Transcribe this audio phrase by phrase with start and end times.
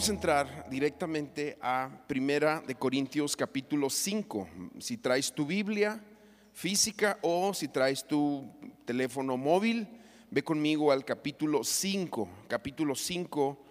[0.00, 4.48] vamos a entrar directamente a Primera de Corintios capítulo 5.
[4.78, 6.02] Si traes tu Biblia
[6.54, 8.50] física o si traes tu
[8.86, 9.86] teléfono móvil,
[10.30, 13.62] ve conmigo al capítulo 5, capítulo 5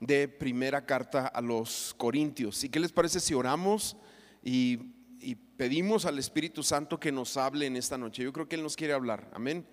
[0.00, 2.62] de Primera Carta a los Corintios.
[2.62, 3.96] ¿Y qué les parece si oramos
[4.44, 4.80] y,
[5.18, 8.22] y pedimos al Espíritu Santo que nos hable en esta noche?
[8.22, 9.30] Yo creo que Él nos quiere hablar.
[9.32, 9.66] Amén.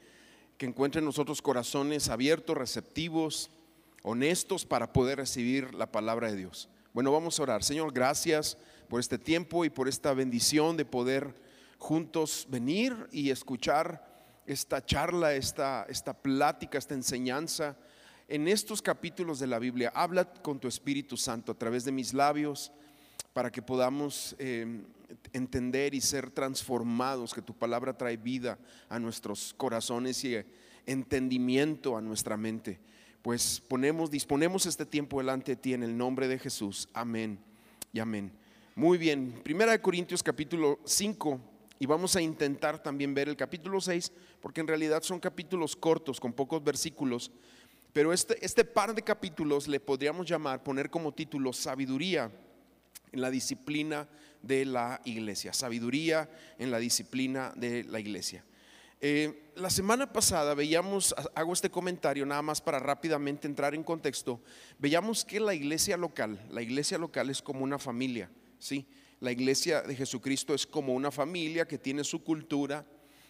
[0.58, 3.52] Que encuentre en nosotros corazones abiertos, receptivos
[4.04, 6.70] honestos para poder recibir la palabra de Dios.
[6.94, 7.64] Bueno, vamos a orar.
[7.64, 11.36] Señor, gracias por este tiempo y por esta bendición de poder
[11.78, 14.06] juntos venir y escuchar
[14.46, 17.78] esta charla, esta, esta plática, esta enseñanza
[18.28, 19.92] en estos capítulos de la Biblia.
[19.94, 22.72] Habla con tu Espíritu Santo a través de mis labios
[23.34, 24.82] para que podamos eh,
[25.34, 28.58] entender y ser transformados, que tu palabra trae vida
[28.90, 30.38] a nuestros corazones y
[30.86, 32.80] entendimiento a nuestra mente
[33.28, 36.88] pues ponemos, disponemos este tiempo delante de ti en el nombre de Jesús.
[36.94, 37.38] Amén
[37.92, 38.32] y amén.
[38.74, 41.38] Muy bien, Primera de Corintios capítulo 5
[41.78, 46.22] y vamos a intentar también ver el capítulo 6 porque en realidad son capítulos cortos
[46.22, 47.30] con pocos versículos,
[47.92, 52.32] pero este, este par de capítulos le podríamos llamar, poner como título sabiduría
[53.12, 54.08] en la disciplina
[54.42, 58.46] de la iglesia, sabiduría en la disciplina de la iglesia.
[59.00, 64.42] Eh, la semana pasada veíamos, hago este comentario nada más para rápidamente entrar en contexto,
[64.80, 68.88] veíamos que la iglesia local, la iglesia local es como una familia, ¿sí?
[69.20, 72.86] La iglesia de Jesucristo es como una familia que tiene su cultura,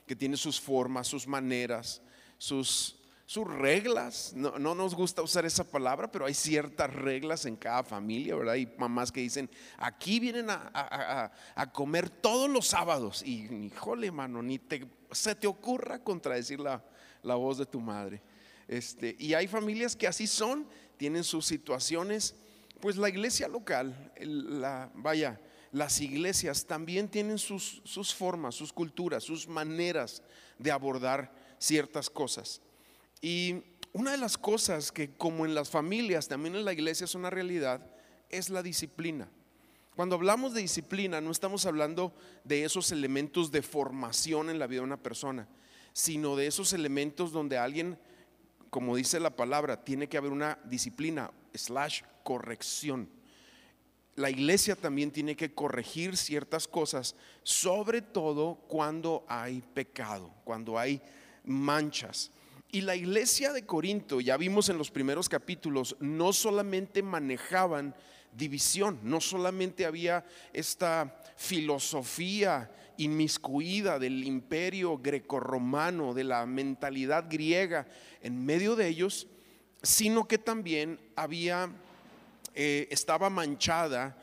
[0.05, 2.01] que tiene sus formas, sus maneras,
[2.37, 4.33] sus, sus reglas.
[4.35, 8.55] No, nos gusta usar esa palabra, pero hay ciertas reglas en cada familia, ¿verdad?
[8.55, 11.31] Hay mamás que dicen, aquí vienen a,
[11.73, 13.23] comer todos los sábados.
[13.23, 16.83] Y, híjole, mano, ni te, se te ocurra contradecir la,
[17.23, 18.21] la voz de tu madre.
[18.67, 22.35] Este, y hay familias que así son, tienen sus situaciones.
[22.79, 25.39] Pues la iglesia local, la, vaya,
[25.71, 30.21] las iglesias también tienen sus, sus formas, sus culturas, sus maneras
[30.59, 32.61] de abordar ciertas cosas.
[33.21, 33.63] Y
[33.93, 37.29] una de las cosas que como en las familias, también en la iglesia es una
[37.29, 37.89] realidad,
[38.29, 39.29] es la disciplina.
[39.97, 42.13] Cuando hablamos de disciplina no estamos hablando
[42.43, 45.47] de esos elementos de formación en la vida de una persona,
[45.91, 47.97] sino de esos elementos donde alguien,
[48.69, 53.09] como dice la palabra, tiene que haber una disciplina slash corrección.
[54.13, 61.01] La iglesia también tiene que corregir ciertas cosas, sobre todo cuando hay pecado, cuando hay
[61.43, 62.29] manchas.
[62.69, 67.95] Y la iglesia de Corinto, ya vimos en los primeros capítulos, no solamente manejaban
[68.37, 77.87] división, no solamente había esta filosofía inmiscuida del imperio grecorromano, de la mentalidad griega
[78.21, 79.27] en medio de ellos,
[79.81, 81.69] sino que también había,
[82.55, 84.17] eh, estaba manchada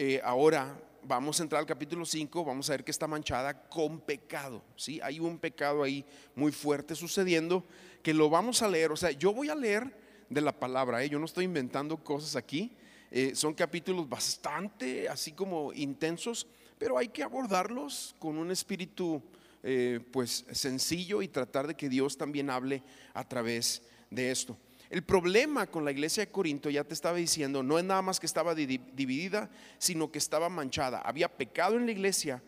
[0.00, 3.98] eh, ahora vamos a entrar al capítulo 5, vamos a ver que está manchada con
[3.98, 4.62] pecado.
[4.76, 5.00] ¿sí?
[5.02, 6.04] Hay un pecado ahí
[6.36, 7.64] muy fuerte sucediendo
[8.00, 8.92] que lo vamos a leer.
[8.92, 9.92] O sea, yo voy a leer
[10.30, 11.08] de la palabra, ¿eh?
[11.08, 12.76] yo no estoy inventando cosas aquí.
[13.10, 16.46] Eh, son capítulos bastante así como intensos,
[16.78, 19.22] pero hay que abordarlos con un espíritu
[19.62, 22.82] eh, pues sencillo y tratar de que Dios también hable
[23.14, 24.56] a través de esto.
[24.90, 28.20] El problema con la iglesia de Corinto, ya te estaba diciendo, no es nada más
[28.20, 31.00] que estaba dividida, sino que estaba manchada.
[31.00, 32.42] Había pecado en la iglesia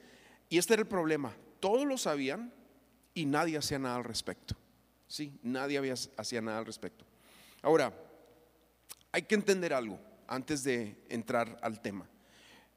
[0.49, 1.37] y este era el problema.
[1.59, 2.53] Todos lo sabían
[3.13, 4.55] y nadie hacía nada al respecto.
[5.07, 7.05] Sí, nadie hacía nada al respecto.
[7.61, 7.93] Ahora,
[9.13, 9.99] hay que entender algo
[10.31, 12.09] antes de entrar al tema.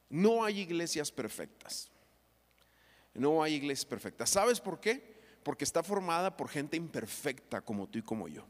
[0.10, 1.90] No hay iglesias perfectas.
[3.14, 4.30] No hay iglesias perfectas.
[4.32, 5.22] ¿Sabes por qué?
[5.44, 8.46] Porque está formada por gente imperfecta como tú y como yo.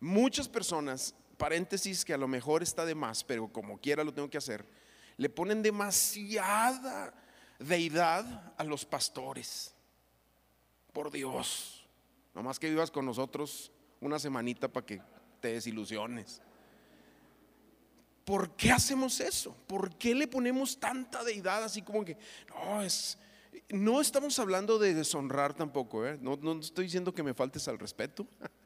[0.00, 4.28] Muchas personas, paréntesis que a lo mejor está de más, pero como quiera lo tengo
[4.28, 4.68] que hacer,
[5.16, 7.14] le ponen demasiada
[7.60, 9.72] deidad a los pastores.
[10.92, 11.86] Por Dios,
[12.34, 15.00] nomás que vivas con nosotros una semanita para que
[15.40, 16.42] te desilusiones.
[18.24, 19.56] ¿Por qué hacemos eso?
[19.66, 22.16] ¿Por qué le ponemos tanta deidad así como que
[22.48, 23.18] no es
[23.70, 26.18] no estamos hablando de deshonrar tampoco, ¿eh?
[26.20, 28.26] no, no estoy diciendo que me faltes al respeto.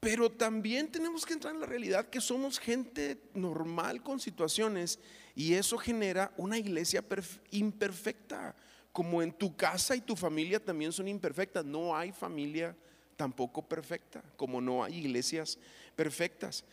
[0.00, 4.98] Pero también tenemos que entrar en la realidad que somos gente normal con situaciones
[5.34, 7.04] y eso genera una iglesia
[7.50, 8.56] imperfecta,
[8.92, 11.66] como en tu casa y tu familia también son imperfectas.
[11.66, 12.74] No hay familia
[13.14, 15.58] tampoco perfecta, como no hay iglesias
[15.94, 16.64] perfectas.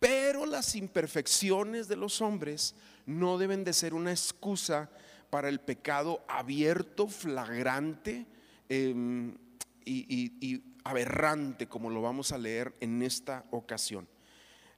[0.00, 2.74] Pero las imperfecciones de los hombres
[3.06, 4.90] no deben de ser una excusa
[5.30, 8.26] para el pecado abierto, flagrante
[8.68, 9.36] em,
[9.84, 14.08] y aberrante, como lo vamos a leer en esta ocasión.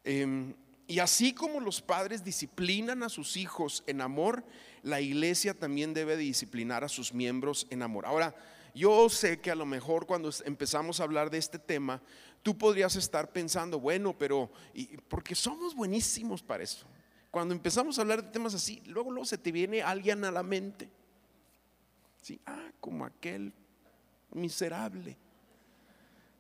[0.05, 0.55] Em,
[0.89, 4.45] Y así como los padres disciplinan a sus hijos en amor,
[4.83, 8.05] la iglesia también debe disciplinar a sus miembros en amor.
[8.05, 8.35] Ahora,
[8.75, 12.03] yo sé que a lo mejor cuando empezamos a hablar de este tema,
[12.43, 14.51] tú podrías estar pensando, bueno, pero
[15.09, 16.87] porque somos buenísimos para eso.
[17.31, 20.43] Cuando empezamos a hablar de temas así, luego, luego se te viene alguien a la
[20.43, 20.91] mente.
[22.21, 23.53] Sí, ah, como aquel
[24.33, 25.17] miserable.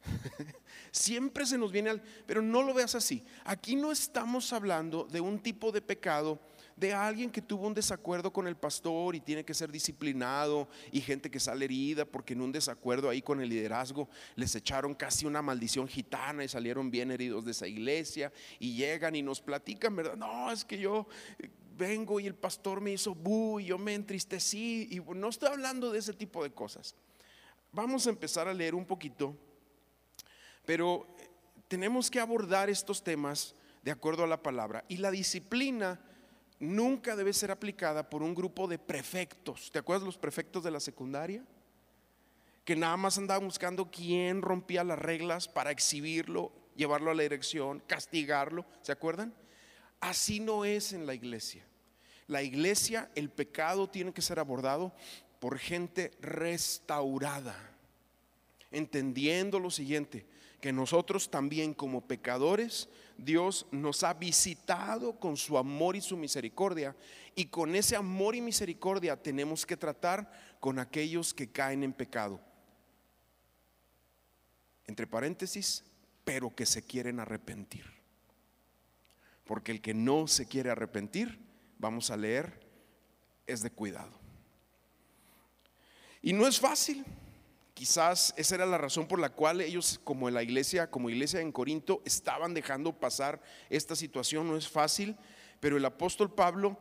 [0.90, 3.24] Siempre se nos viene al, pero no lo veas así.
[3.44, 6.38] Aquí no estamos hablando de un tipo de pecado
[6.82, 11.00] de alguien que tuvo un desacuerdo con el pastor y tiene que ser disciplinado y
[11.00, 15.24] gente que sale herida porque en un desacuerdo ahí con el liderazgo les echaron casi
[15.24, 19.94] una maldición gitana y salieron bien heridos de esa iglesia y llegan y nos platican,
[19.94, 20.16] ¿verdad?
[20.16, 21.06] No, es que yo
[21.38, 25.50] eh, vengo y el pastor me hizo bu y yo me entristecí y no estoy
[25.50, 26.96] hablando de ese tipo de cosas.
[27.70, 29.36] Vamos a empezar a leer un poquito,
[30.66, 31.30] pero eh,
[31.68, 36.00] tenemos que abordar estos temas de acuerdo a la palabra y la disciplina
[36.62, 39.72] nunca debe ser aplicada por un grupo de prefectos.
[39.72, 41.44] ¿Te acuerdas los prefectos de la secundaria?
[42.64, 47.80] Que nada más andaban buscando quién rompía las reglas para exhibirlo, llevarlo a la dirección,
[47.80, 48.64] castigarlo.
[48.82, 49.34] ¿Se acuerdan?
[49.98, 51.64] Así no es en la iglesia.
[52.28, 54.94] La iglesia, el pecado tiene que ser abordado
[55.40, 57.56] por gente restaurada,
[58.70, 60.24] entendiendo lo siguiente,
[60.62, 62.88] que nosotros también como pecadores,
[63.18, 66.94] Dios nos ha visitado con su amor y su misericordia.
[67.34, 70.30] Y con ese amor y misericordia tenemos que tratar
[70.60, 72.40] con aquellos que caen en pecado.
[74.86, 75.82] Entre paréntesis,
[76.22, 77.84] pero que se quieren arrepentir.
[79.44, 81.40] Porque el que no se quiere arrepentir,
[81.80, 82.64] vamos a leer,
[83.48, 84.16] es de cuidado.
[86.22, 87.04] Y no es fácil.
[87.74, 91.52] Quizás esa era la razón por la cual ellos, como la iglesia, como iglesia en
[91.52, 94.46] Corinto, estaban dejando pasar esta situación.
[94.46, 95.16] No es fácil,
[95.60, 96.78] pero el apóstol Pablo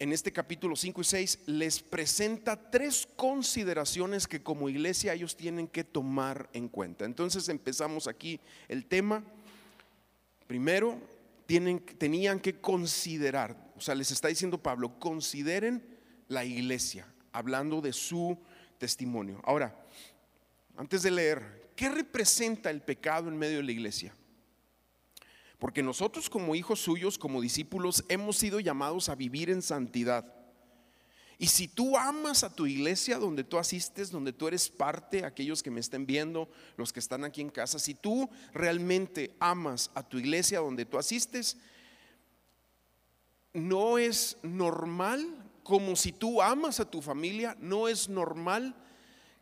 [0.00, 5.68] en este capítulo 5 y 6 les presenta tres consideraciones que como iglesia ellos tienen
[5.68, 7.04] que tomar en cuenta.
[7.04, 9.22] Entonces empezamos aquí el tema.
[10.46, 10.98] Primero,
[11.44, 15.84] tienen, tenían que considerar, o sea, les está diciendo Pablo, consideren
[16.28, 18.38] la iglesia, hablando de su
[18.78, 19.40] testimonio.
[19.44, 19.79] Ahora,
[20.80, 24.14] antes de leer, ¿qué representa el pecado en medio de la iglesia?
[25.58, 30.34] Porque nosotros como hijos suyos, como discípulos, hemos sido llamados a vivir en santidad.
[31.36, 35.62] Y si tú amas a tu iglesia donde tú asistes, donde tú eres parte, aquellos
[35.62, 36.48] que me estén viendo,
[36.78, 40.96] los que están aquí en casa, si tú realmente amas a tu iglesia donde tú
[40.96, 41.58] asistes,
[43.52, 48.74] no es normal, como si tú amas a tu familia, no es normal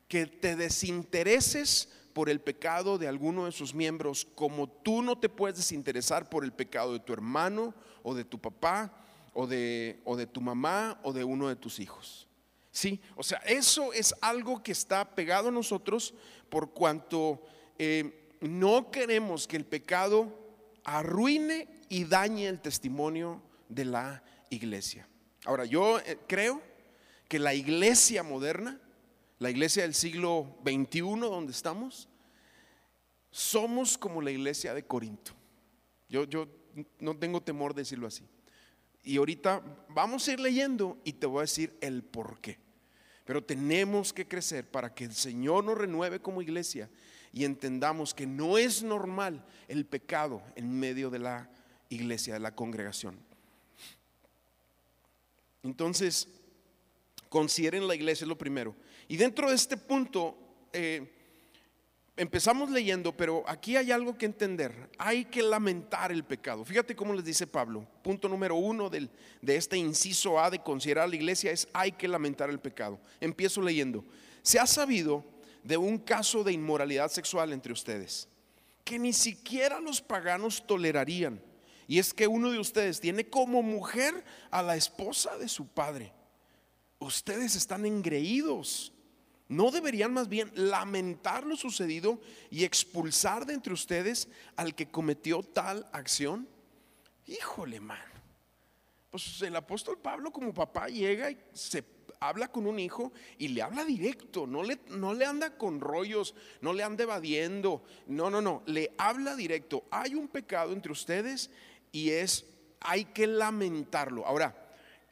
[0.08, 5.28] que te desintereses por el pecado de alguno de sus miembros, como tú no te
[5.28, 8.92] puedes desinteresar por el pecado de tu hermano o de tu papá
[9.34, 12.26] o de, o de tu mamá o de uno de tus hijos.
[12.72, 16.14] Sí, o sea, eso es algo que está pegado a nosotros
[16.48, 17.42] por cuanto
[17.78, 20.32] eh, no queremos que el pecado
[20.84, 25.08] arruine y dañe el testimonio de la iglesia.
[25.44, 26.62] Ahora, yo eh, creo
[27.28, 28.80] que la iglesia moderna
[29.38, 32.08] la iglesia del siglo XXI donde estamos,
[33.30, 35.32] somos como la iglesia de Corinto.
[36.08, 36.48] Yo, yo
[36.98, 38.24] no tengo temor de decirlo así.
[39.02, 42.58] Y ahorita vamos a ir leyendo y te voy a decir el por qué.
[43.24, 46.90] Pero tenemos que crecer para que el Señor nos renueve como iglesia
[47.32, 51.50] y entendamos que no es normal el pecado en medio de la
[51.90, 53.18] iglesia, de la congregación.
[55.62, 56.28] Entonces,
[57.28, 58.74] consideren la iglesia lo primero.
[59.08, 60.36] Y dentro de este punto,
[60.72, 61.10] eh,
[62.18, 64.90] empezamos leyendo, pero aquí hay algo que entender.
[64.98, 66.64] Hay que lamentar el pecado.
[66.64, 67.86] Fíjate cómo les dice Pablo.
[68.02, 69.08] Punto número uno del,
[69.40, 73.00] de este inciso A de considerar la iglesia es hay que lamentar el pecado.
[73.20, 74.04] Empiezo leyendo.
[74.42, 75.24] Se ha sabido
[75.62, 78.28] de un caso de inmoralidad sexual entre ustedes,
[78.84, 81.40] que ni siquiera los paganos tolerarían.
[81.86, 86.12] Y es que uno de ustedes tiene como mujer a la esposa de su padre.
[86.98, 88.92] Ustedes están engreídos
[89.48, 95.42] ¿No deberían más bien lamentar lo sucedido y expulsar de entre ustedes al que cometió
[95.42, 96.46] tal acción?
[97.26, 97.98] Híjole, man.
[99.10, 101.82] Pues el apóstol Pablo como papá llega y se
[102.20, 106.34] habla con un hijo y le habla directo, no le, no le anda con rollos,
[106.60, 109.84] no le anda evadiendo, no, no, no, le habla directo.
[109.90, 111.50] Hay un pecado entre ustedes
[111.90, 112.44] y es,
[112.80, 114.26] hay que lamentarlo.
[114.26, 114.67] Ahora,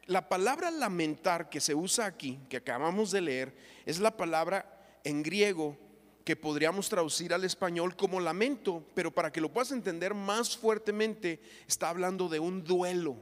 [0.06, 5.22] la palabra lamentar que se usa aquí, que acabamos de leer, es la palabra en
[5.22, 5.76] griego
[6.24, 11.40] que podríamos traducir al español como lamento, pero para que lo puedas entender más fuertemente,
[11.68, 13.16] está hablando de un duelo,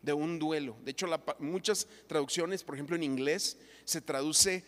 [0.00, 0.76] de un duelo.
[0.82, 1.06] De hecho,
[1.38, 4.64] muchas traducciones, por ejemplo en inglés, se traduce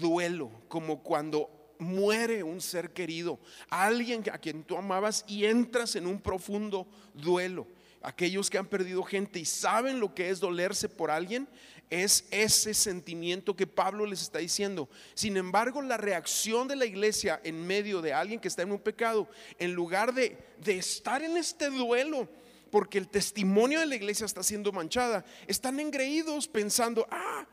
[0.00, 1.50] duelo, como cuando
[1.80, 3.38] muere un ser querido,
[3.68, 7.66] alguien a quien tú amabas y entras en un profundo duelo.
[8.02, 11.48] Aquellos que han perdido gente y saben lo que es dolerse por alguien,
[11.90, 14.88] es ese sentimiento que Pablo les está diciendo.
[15.14, 18.78] Sin embargo, la reacción de la iglesia en medio de alguien que está en un
[18.78, 19.28] pecado,
[19.58, 22.28] en lugar de, de estar en este duelo,
[22.70, 27.46] porque el testimonio de la iglesia está siendo manchada, están engreídos pensando, ah,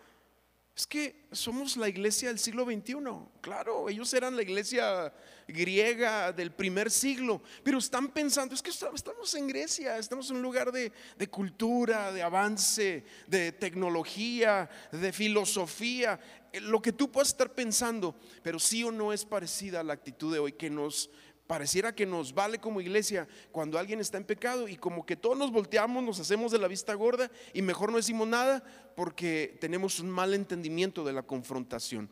[0.75, 2.95] es que somos la iglesia del siglo XXI.
[3.39, 5.13] Claro, ellos eran la iglesia
[5.47, 10.41] griega del primer siglo, pero están pensando, es que estamos en Grecia, estamos en un
[10.41, 10.91] lugar de,
[11.29, 16.19] cultura, de avance, de tecnología, de filosofía,
[16.51, 18.13] eh, lo que tú puedas estar pensando,
[18.43, 21.09] pero sí o no es parecida a la actitud de hoy que nos
[21.47, 25.37] Pareciera que nos vale como iglesia cuando alguien está en pecado y como que todos
[25.37, 28.63] nos volteamos, nos hacemos de la vista gorda y mejor no decimos nada
[28.95, 32.09] porque tenemos un mal entendimiento de la confrontación.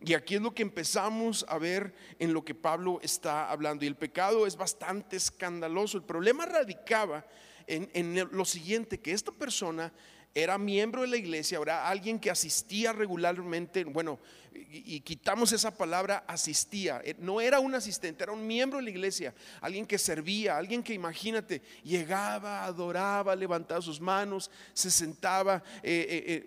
[0.00, 3.84] Y aquí es lo que empezamos a ver en lo que Pablo está hablando.
[3.84, 5.96] Y el pecado es bastante escandaloso.
[5.96, 7.26] El problema radicaba
[7.66, 9.92] en, en lo siguiente, que esta persona
[10.36, 14.20] era miembro de la iglesia, ahora alguien que asistía regularmente, bueno,
[14.52, 18.90] y, quitamos esa palabra asistía, eh, no era un asistente, era un miembro de la
[18.90, 25.62] iglesia, alguien que servía, alguien que imagínate, llegaba, adoraba, levantaba sus manos, se sentaba.
[25.82, 26.44] Eh,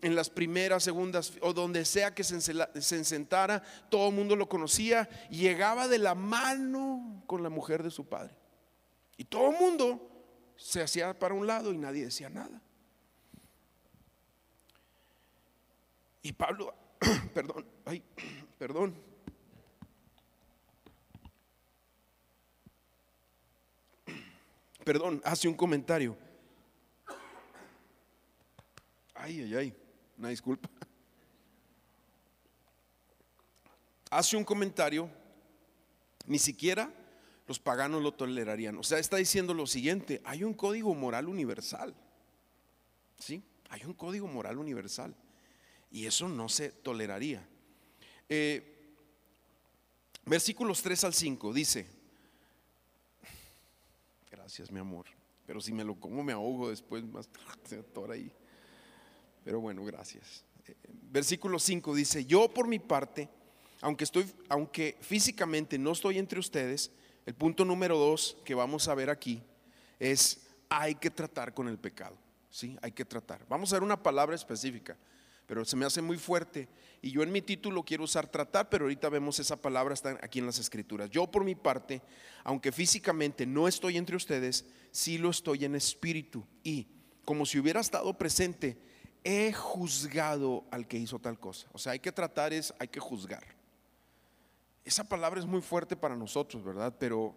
[0.00, 4.48] en las primeras, segundas o donde sea que se, se sentara, todo el mundo lo
[4.48, 8.32] conocía, llegaba de la mano con la mujer de su padre.
[9.16, 12.62] Y todo el mundo se hacía para un lado y nadie decía nada.
[16.22, 16.74] Y Pablo,
[17.34, 18.02] perdón, ay,
[18.58, 18.94] perdón.
[24.84, 26.16] Perdón, hace un comentario.
[29.14, 29.74] Ay, ay, ay,
[30.16, 30.70] una disculpa.
[34.10, 35.10] Hace un comentario,
[36.24, 36.90] ni siquiera
[37.46, 38.78] los paganos lo tolerarían.
[38.78, 41.94] O sea, está diciendo lo siguiente, hay un código moral universal.
[43.18, 43.42] ¿Sí?
[43.68, 45.14] Hay un código moral universal.
[45.90, 47.46] Y eso no se toleraría.
[48.28, 48.62] Eh,
[50.24, 51.86] versículos 3 al 5 dice,
[54.30, 55.06] gracias mi amor,
[55.46, 57.28] pero si me lo como me ahogo después, más
[57.64, 58.30] se atora ahí.
[59.44, 60.44] Pero bueno, gracias.
[60.66, 60.74] Eh,
[61.10, 63.30] versículo 5 dice, yo por mi parte,
[63.80, 66.90] aunque, estoy, aunque físicamente no estoy entre ustedes,
[67.24, 69.42] el punto número 2 que vamos a ver aquí
[69.98, 72.16] es, hay que tratar con el pecado.
[72.50, 72.76] ¿sí?
[72.82, 73.46] Hay que tratar.
[73.48, 74.96] Vamos a ver una palabra específica
[75.48, 76.68] pero se me hace muy fuerte.
[77.00, 80.40] Y yo en mi título quiero usar tratar, pero ahorita vemos esa palabra está aquí
[80.40, 81.08] en las escrituras.
[81.08, 82.02] Yo por mi parte,
[82.44, 86.46] aunque físicamente no estoy entre ustedes, sí lo estoy en espíritu.
[86.62, 86.86] Y
[87.24, 88.76] como si hubiera estado presente,
[89.24, 91.66] he juzgado al que hizo tal cosa.
[91.72, 93.56] O sea, hay que tratar es, hay que juzgar.
[94.84, 96.94] Esa palabra es muy fuerte para nosotros, ¿verdad?
[96.98, 97.34] Pero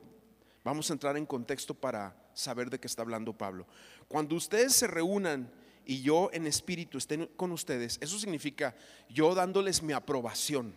[0.66, 3.68] vamos a entrar en contexto para saber de qué está hablando Pablo.
[4.10, 5.50] Cuando ustedes se reúnan
[5.92, 8.74] y yo en espíritu esté con ustedes, eso significa
[9.10, 10.74] yo dándoles mi aprobación.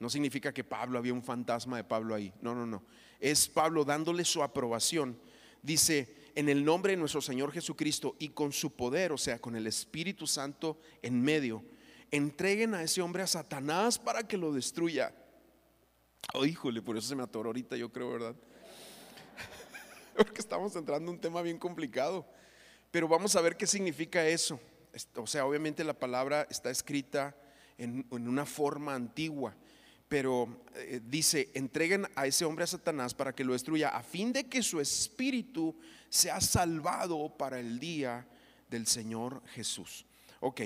[0.00, 2.32] No significa que Pablo había un fantasma de Pablo ahí.
[2.40, 2.82] No, no, no.
[3.20, 5.20] Es Pablo dándole su aprobación.
[5.60, 9.56] Dice, en el nombre de nuestro Señor Jesucristo y con su poder, o sea, con
[9.56, 11.62] el Espíritu Santo en medio,
[12.10, 15.14] entreguen a ese hombre a Satanás para que lo destruya.
[16.32, 18.36] Oh, híjole, por eso se me atoró ahorita, yo creo, ¿verdad?
[20.16, 22.26] Porque estamos entrando en un tema bien complicado.
[22.90, 24.60] Pero vamos a ver qué significa eso.
[25.16, 27.36] O sea, obviamente la palabra está escrita
[27.78, 29.54] en, una forma antigua,
[30.08, 34.32] pero eh, dice, entreguen a ese hombre a Satanás para que lo destruya, a fin
[34.32, 35.76] de que su espíritu
[36.08, 38.26] sea salvado para el día
[38.70, 40.06] del Señor Jesús.
[40.40, 40.62] Ok,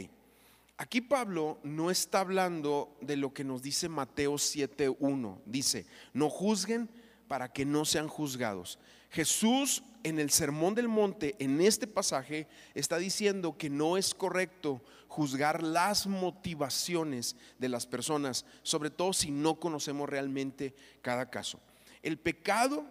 [0.76, 5.40] aquí Pablo no está hablando de lo que nos dice Mateo 7.1.
[5.46, 6.88] Dice, no juzguen
[7.26, 8.78] para que no sean juzgados.
[9.10, 14.82] Jesús en el Sermón del Monte, en este pasaje, está diciendo que no es correcto
[15.08, 21.60] juzgar las motivaciones de las personas, sobre todo si no conocemos realmente cada caso.
[22.02, 22.84] El pecado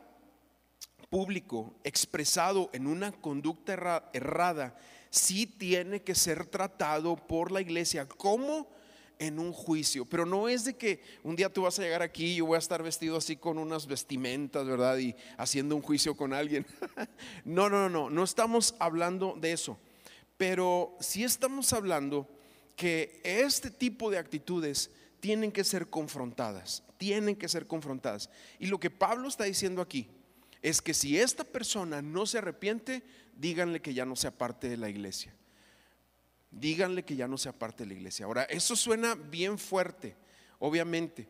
[1.10, 4.78] público expresado en una conducta errada
[5.10, 8.68] sí tiene que ser tratado por la iglesia como
[9.20, 12.28] en un juicio, pero no es de que un día tú vas a llegar aquí
[12.28, 14.98] y yo voy a estar vestido así con unas vestimentas, ¿verdad?
[14.98, 16.66] Y haciendo un juicio con alguien.
[17.46, 19.78] no, no, no, no estamos hablando de eso,
[20.38, 22.28] pero sí estamos hablando
[22.78, 28.30] que este tipo de actitudes tienen que ser confrontadas, tienen que ser confrontadas.
[28.58, 30.08] Y lo que Pablo está diciendo aquí
[30.62, 33.04] es que si esta persona no se arrepiente,
[33.36, 35.34] díganle que ya no sea parte de la iglesia.
[36.52, 38.26] Díganle que ya no sea parte de la iglesia.
[38.26, 40.16] Ahora, eso suena bien fuerte,
[40.60, 41.28] obviamente.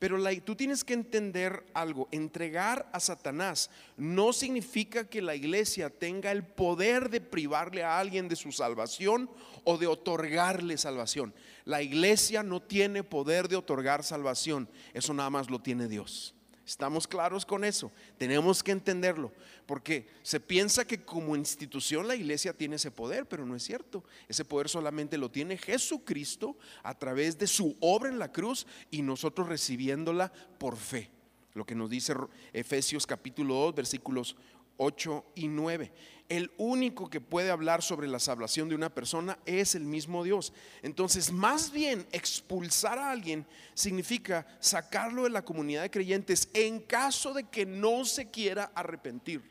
[0.00, 6.32] Pero tú tienes que entender algo, entregar a Satanás no significa que la iglesia tenga
[6.32, 9.28] el poder de privarle a alguien de su salvación
[9.64, 11.34] o de otorgarle salvación.
[11.66, 16.34] La iglesia no tiene poder de otorgar salvación, eso nada más lo tiene Dios.
[16.70, 19.32] Estamos claros con eso, tenemos que entenderlo,
[19.66, 24.04] porque se piensa que como institución la iglesia tiene ese poder, pero no es cierto.
[24.28, 29.02] Ese poder solamente lo tiene Jesucristo a través de su obra en la cruz y
[29.02, 31.10] nosotros recibiéndola por fe.
[31.54, 32.14] Lo que nos dice
[32.52, 34.36] Efesios capítulo 2, versículos
[34.82, 35.92] 8 y 9.
[36.30, 40.54] El único que puede hablar sobre la salvación de una persona es el mismo Dios.
[40.82, 47.34] Entonces, más bien expulsar a alguien significa sacarlo de la comunidad de creyentes en caso
[47.34, 49.42] de que no se quiera arrepentir.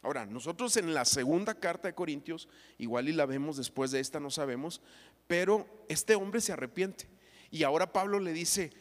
[0.00, 4.18] Ahora, nosotros en la segunda carta de Corintios, igual y la vemos después de esta,
[4.18, 4.80] no sabemos,
[5.26, 7.06] pero este hombre se arrepiente.
[7.50, 8.72] Y ahora Pablo le dice,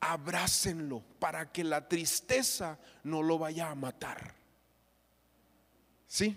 [0.00, 4.43] abrácenlo para que la tristeza no lo vaya a matar.
[6.14, 6.36] ¿Sí?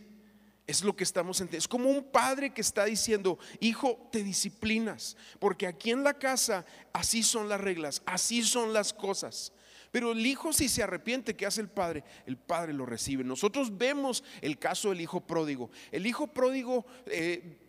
[0.65, 1.61] Es lo que estamos entendiendo.
[1.61, 6.65] Es como un padre que está diciendo, hijo, te disciplinas, porque aquí en la casa
[6.93, 9.53] así son las reglas, así son las cosas.
[9.91, 12.03] Pero el hijo si se arrepiente, ¿qué hace el padre?
[12.25, 13.23] El padre lo recibe.
[13.23, 15.69] Nosotros vemos el caso del hijo pródigo.
[15.91, 16.83] El hijo pródigo...
[17.05, 17.59] Eh,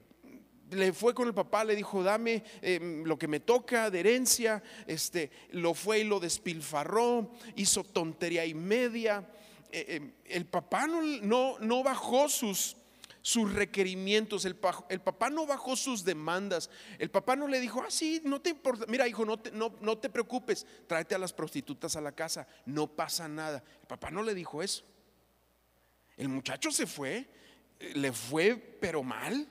[0.71, 4.63] le fue con el papá, le dijo, dame eh, lo que me toca de herencia,
[4.87, 9.27] este, lo fue y lo despilfarró, hizo tontería y media,
[9.71, 12.77] eh, eh, el papá no, no, bajó sus,
[13.23, 14.57] sus requerimientos, el,
[14.89, 18.51] el, papá no bajó sus demandas, el papá no le dijo, ah, sí, no te
[18.51, 22.47] importa, mira hijo, no no, no te preocupes, tráete a las prostitutas a la casa,
[22.67, 23.63] no pasa nada.
[23.81, 24.85] El papá no le dijo eso.
[26.17, 27.29] El muchacho se fue,
[27.79, 29.47] le fue pero mal.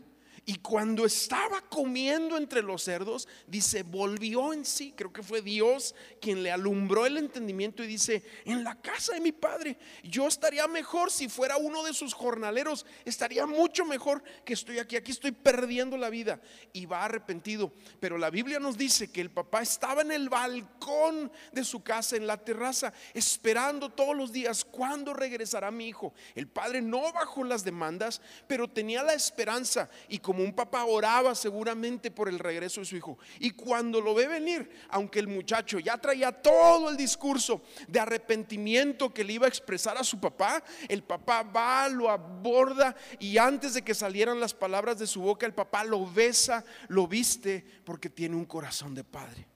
[0.49, 4.93] Y cuando estaba comiendo entre los cerdos, dice, volvió en sí.
[4.95, 9.19] Creo que fue Dios quien le alumbró el entendimiento y dice, en la casa de
[9.19, 12.86] mi padre, yo estaría mejor si fuera uno de sus jornaleros.
[13.03, 14.95] Estaría mucho mejor que estoy aquí.
[14.95, 16.39] Aquí estoy perdiendo la vida.
[16.71, 17.73] Y va arrepentido.
[17.99, 22.15] Pero la Biblia nos dice que el papá estaba en el balcón de su casa,
[22.15, 26.13] en la terraza, esperando todos los días, ¿cuándo regresará mi hijo?
[26.36, 29.89] El padre no bajó las demandas, pero tenía la esperanza.
[30.07, 33.17] Y como un papá oraba seguramente por el regreso de su hijo.
[33.39, 39.13] Y cuando lo ve venir, aunque el muchacho ya traía todo el discurso de arrepentimiento
[39.13, 43.73] que le iba a expresar a su papá, el papá va, lo aborda y antes
[43.73, 48.10] de que salieran las palabras de su boca, el papá lo besa, lo viste, porque
[48.10, 49.47] tiene un corazón de padre.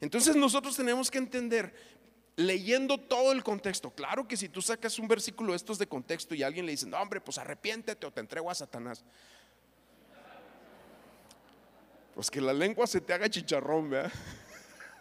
[0.00, 1.74] Entonces nosotros tenemos que entender
[2.36, 3.90] leyendo todo el contexto.
[3.90, 6.86] Claro que si tú sacas un versículo de estos de contexto y alguien le dice,
[6.86, 9.04] no hombre, pues arrepiéntete o te entrego a Satanás.
[12.20, 14.12] Pues que la lengua se te haga chicharrón, ¿verdad?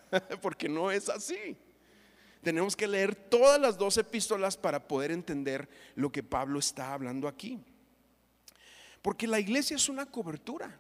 [0.41, 1.58] Porque no es así.
[2.41, 7.27] Tenemos que leer todas las dos epístolas para poder entender lo que Pablo está hablando
[7.27, 7.60] aquí.
[9.01, 10.79] Porque la iglesia es una cobertura,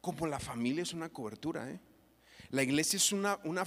[0.00, 1.70] como la familia es una cobertura.
[1.70, 1.78] ¿eh?
[2.48, 3.66] La iglesia es una, una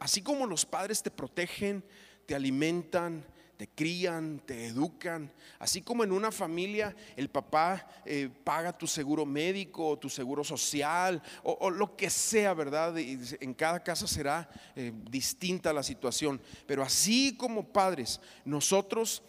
[0.00, 1.82] así como los padres te protegen,
[2.26, 3.24] te alimentan,
[3.56, 5.30] te crían, te educan.
[5.58, 11.22] Así como en una familia el papá eh, paga tu seguro médico, tu seguro social
[11.42, 12.96] o, lo que sea, ¿verdad?
[12.98, 16.40] en cada casa será eh, distinta la situación.
[16.66, 19.22] Pero así como padres, nosotros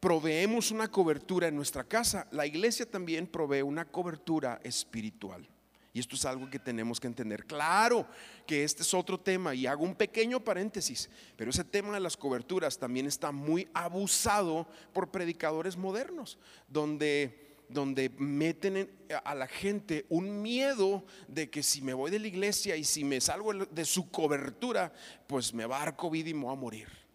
[0.00, 5.48] proveemos una cobertura en nuestra casa, la iglesia también provee una cobertura espiritual.
[5.96, 7.46] Y esto es algo que tenemos que entender.
[7.46, 8.06] Claro
[8.46, 12.18] que este es otro tema y hago un pequeño paréntesis, pero ese tema de las
[12.18, 16.36] coberturas también está muy abusado por predicadores modernos,
[16.68, 18.90] donde donde meten
[19.24, 23.02] a la gente un miedo de que si me voy de la iglesia y si
[23.02, 24.92] me salgo de su cobertura,
[25.26, 27.05] pues me va a dar COVID y me voy a morir.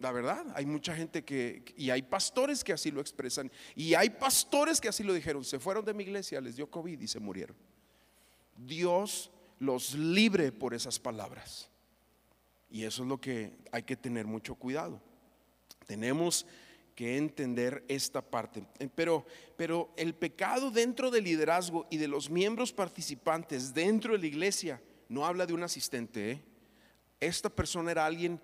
[0.00, 4.08] La verdad, hay mucha gente que, y hay pastores que así lo expresan, y hay
[4.10, 7.20] pastores que así lo dijeron, se fueron de mi iglesia, les dio COVID y se
[7.20, 7.54] murieron.
[8.56, 11.68] Dios los libre por esas palabras.
[12.70, 15.02] Y eso es lo que hay que tener mucho cuidado.
[15.86, 16.46] Tenemos
[16.94, 18.64] que entender esta parte.
[18.94, 24.26] Pero, pero el pecado dentro del liderazgo y de los miembros participantes dentro de la
[24.26, 26.30] iglesia no habla de un asistente.
[26.30, 26.42] ¿eh?
[27.20, 28.40] Esta persona era alguien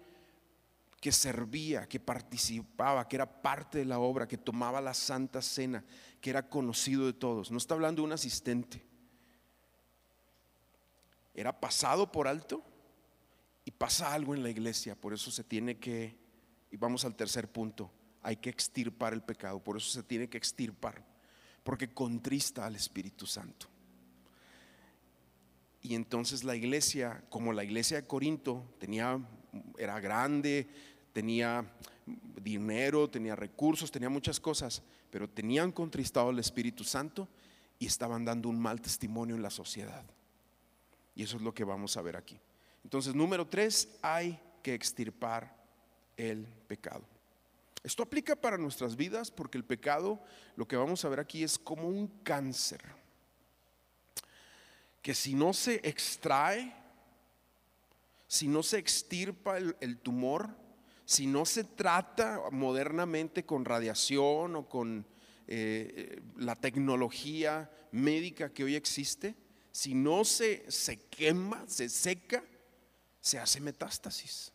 [1.01, 5.85] que servía, que participaba, que era parte de la obra, que tomaba la santa cena,
[6.21, 7.51] que era conocido de todos.
[7.51, 8.85] No está hablando de un asistente.
[11.35, 12.65] era pasado por alto
[13.67, 16.17] y pasa algo en la iglesia, por eso se tiene que,
[16.71, 20.39] y vamos al tercer punto, hay que extirpar el pecado, por eso se tiene que
[20.39, 21.05] extirpar,
[21.63, 23.67] porque contrista al Espíritu Santo.
[25.83, 29.21] Y entonces la iglesia, como la iglesia de Corinto tenía,
[29.79, 30.67] era grande,
[31.13, 31.65] tenía
[32.43, 37.29] dinero, tenía recursos, tenía muchas cosas, pero tenían contristado al Espíritu Santo
[37.79, 40.05] y estaban dando un mal testimonio en la sociedad.
[41.15, 42.39] Y eso es lo que vamos a ver aquí.
[42.85, 45.57] Entonces, número tres, hay que extirpar
[46.17, 47.05] el pecado.
[47.83, 50.21] Esto aplica para nuestras vidas porque el pecado,
[50.57, 52.83] lo que vamos a ver aquí es como un cáncer
[55.07, 56.75] que si no se extrae,
[58.27, 60.57] si no se extirpa el, tumor,
[61.05, 65.07] si no se trata modernamente con radiación o con
[65.47, 69.37] eh, la tecnología médica que hoy existe,
[69.71, 72.43] si no se, se quema, se seca,
[73.21, 74.53] se hace metástasis.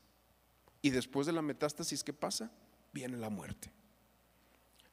[0.82, 2.52] Y después de la metástasis, ¿qué pasa?
[2.92, 3.72] Viene la muerte.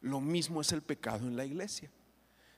[0.01, 1.91] Lo mismo es el pecado en la iglesia.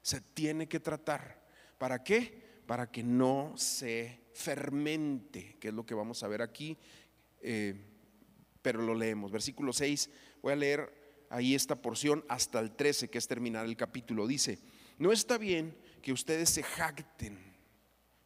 [0.03, 1.41] Se tiene que tratar.
[1.79, 2.50] ¿Para qué?
[2.71, 6.79] Para que no se fermente, que es lo que vamos a ver aquí,
[7.41, 7.75] eh,
[8.63, 9.33] pero lo leemos.
[9.33, 10.09] Versículo 6,
[10.41, 14.25] voy a leer ahí esta porción hasta el 13, que es terminar el capítulo.
[14.25, 14.61] Dice,
[14.99, 17.41] no está bien que ustedes se jacten,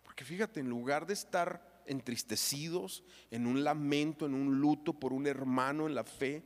[0.03, 5.27] porque fíjate, en lugar de estar entristecidos, en un lamento, en un luto por un
[5.27, 6.43] hermano en la fe,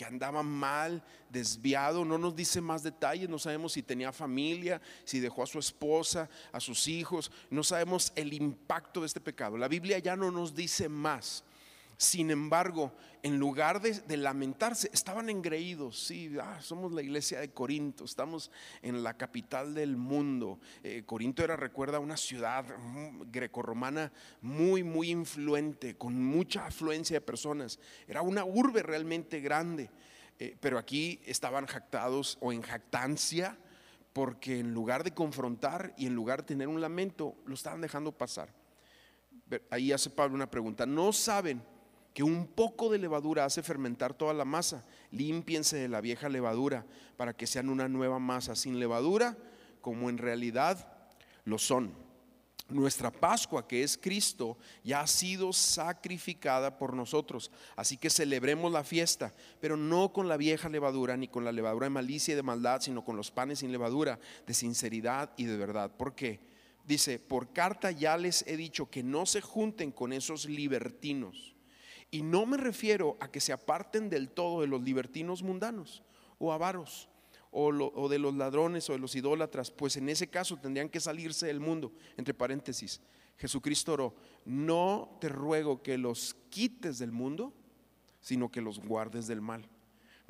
[0.00, 5.20] que andaba mal, desviado, no nos dice más detalles, no sabemos si tenía familia, si
[5.20, 9.58] dejó a su esposa, a sus hijos, no sabemos el impacto de este pecado.
[9.58, 11.44] La Biblia ya no nos dice más.
[12.00, 16.06] Sin embargo, en lugar de, lamentarse, estaban engreídos.
[16.06, 20.58] Sí, ah, somos la iglesia de Corinto, estamos en la capital del mundo.
[20.82, 22.64] Eh, Corinto era, recuerda, una ciudad
[23.30, 24.10] grecorromana
[24.40, 27.78] muy, muy influente, con mucha afluencia de personas.
[28.08, 29.90] Era una urbe realmente grande.
[30.38, 33.58] Eh, pero aquí estaban jactados o en jactancia
[34.14, 38.10] porque en lugar de confrontar y en lugar de tener un lamento, lo estaban dejando
[38.10, 38.54] pasar.
[39.68, 40.86] Ahí hace Pablo una pregunta.
[40.86, 41.62] ¿No saben?
[42.14, 44.84] Que un poco de levadura hace fermentar toda la masa.
[45.10, 46.84] Límpiense de la vieja levadura
[47.16, 49.36] para que sean una nueva masa sin levadura,
[49.80, 50.92] como en realidad
[51.44, 51.92] lo son.
[52.68, 57.50] Nuestra Pascua, que es Cristo, ya ha sido sacrificada por nosotros.
[57.74, 61.86] Así que celebremos la fiesta, pero no con la vieja levadura, ni con la levadura
[61.86, 65.56] de malicia y de maldad, sino con los panes sin levadura, de sinceridad y de
[65.56, 65.90] verdad.
[65.96, 66.40] ¿Por qué?
[66.86, 71.56] Dice, por carta ya les he dicho que no se junten con esos libertinos
[72.10, 76.02] y no me refiero a que se aparten del todo de los libertinos mundanos
[76.38, 77.08] o avaros
[77.52, 81.46] o, de los ladrones o de los idólatras, pues en ese caso tendrían que salirse
[81.46, 81.92] del mundo.
[82.16, 83.00] Entre paréntesis,
[83.36, 87.52] Jesucristo oró, no te ruego que los quites del mundo,
[88.20, 89.68] sino que los guardes del mal.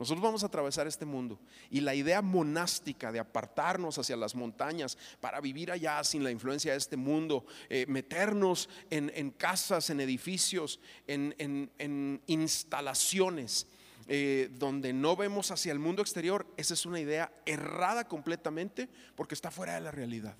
[0.00, 4.96] Nosotros vamos a atravesar este mundo y la idea monástica de apartarnos hacia las montañas
[5.20, 10.80] para vivir allá sin la influencia de este mundo, eh, meternos en, casas, en edificios,
[11.06, 13.66] en, instalaciones
[14.08, 19.34] eh, donde no vemos hacia el mundo exterior, esa es una idea errada completamente porque
[19.34, 20.34] está fuera de la realidad.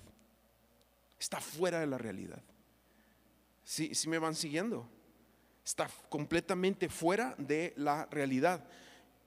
[1.19, 2.41] Está fuera de la realidad.
[3.63, 4.89] Si ¿Sí, me van siguiendo?
[5.63, 8.67] Está completamente fuera de la realidad.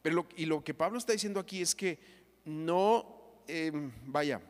[0.04, 1.98] Pero y lo que Pablo está diciendo aquí es que
[2.44, 4.42] no, em, vaya,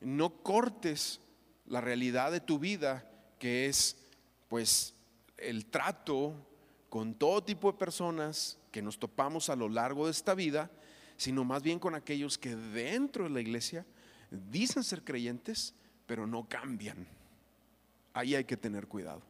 [0.00, 1.20] no cortes
[1.66, 3.06] la realidad de tu vida,
[3.38, 3.98] que es
[4.48, 4.94] pues
[5.36, 6.34] el trato
[6.88, 10.70] con todo tipo de personas que nos topamos a lo largo de esta vida,
[11.18, 13.84] sino más bien con aquellos que dentro de la iglesia
[14.30, 15.74] dicen ser creyentes,
[16.06, 17.06] pero no cambian.
[18.14, 19.20] Ahí hay que tener cuidado.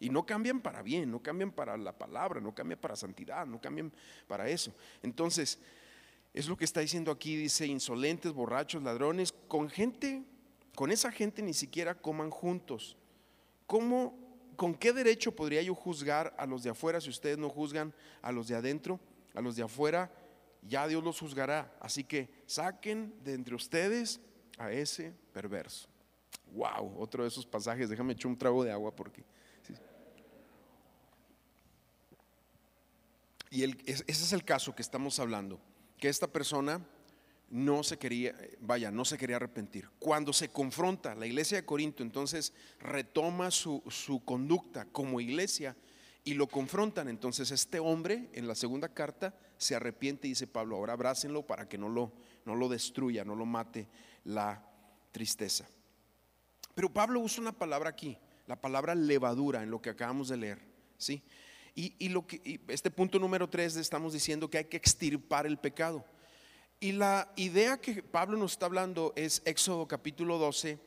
[0.00, 3.60] Y no cambian para bien, no cambian para la palabra, no cambian para santidad, no
[3.60, 3.92] cambian
[4.26, 4.72] para eso.
[5.02, 5.58] Entonces,
[6.32, 10.24] es lo que está diciendo aquí, dice, insolentes, borrachos, ladrones, con gente,
[10.74, 12.96] con esa gente ni siquiera coman juntos.
[13.66, 14.18] ¿Cómo,
[14.56, 18.32] con qué derecho podría yo juzgar a los de afuera si ustedes no juzgan a
[18.32, 18.98] los de adentro?
[19.32, 20.10] A los de afuera
[20.66, 21.72] ya Dios los juzgará.
[21.80, 24.20] Así que saquen de entre ustedes
[24.58, 25.88] a ese perverso.
[26.52, 29.24] Wow, otro de esos pasajes, déjame echar un trago de agua porque
[33.50, 35.60] Y ese es el caso que estamos hablando,
[35.98, 36.80] que esta persona
[37.50, 39.88] no se quería, vaya, no se quería arrepentir.
[39.98, 43.82] Cuando se confronta la iglesia de Corinto, entonces retoma su,
[44.24, 45.76] conducta como iglesia
[46.24, 47.08] y lo confrontan.
[47.08, 51.68] Entonces este hombre en la segunda carta se arrepiente y dice Pablo, ahora abrácenlo para
[51.68, 52.12] que no lo,
[52.44, 53.88] no lo destruya, no lo mate
[54.24, 54.68] la
[55.12, 55.68] tristeza.
[56.74, 60.58] Pero Pablo usa una palabra aquí, La palabra levadura en lo que acabamos de leer,
[60.98, 61.22] ¿sí?
[61.76, 66.04] Y, lo que, este punto número tres estamos diciendo que hay que extirpar el pecado.
[66.78, 70.78] Y la idea que Pablo nos está hablando es Éxodo capítulo 12,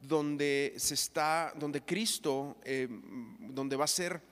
[0.00, 2.88] donde se está, donde Cristo, eh,
[3.38, 4.22] donde va a ser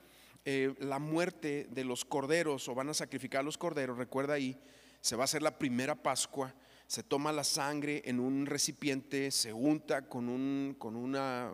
[0.43, 4.59] eh, la muerte de los corderos o van a sacrificar los corderos, recuerda ahí,
[4.99, 6.53] se va a hacer la primera Pascua,
[6.85, 11.49] se toma la sangre en un recipiente, se unta con un con una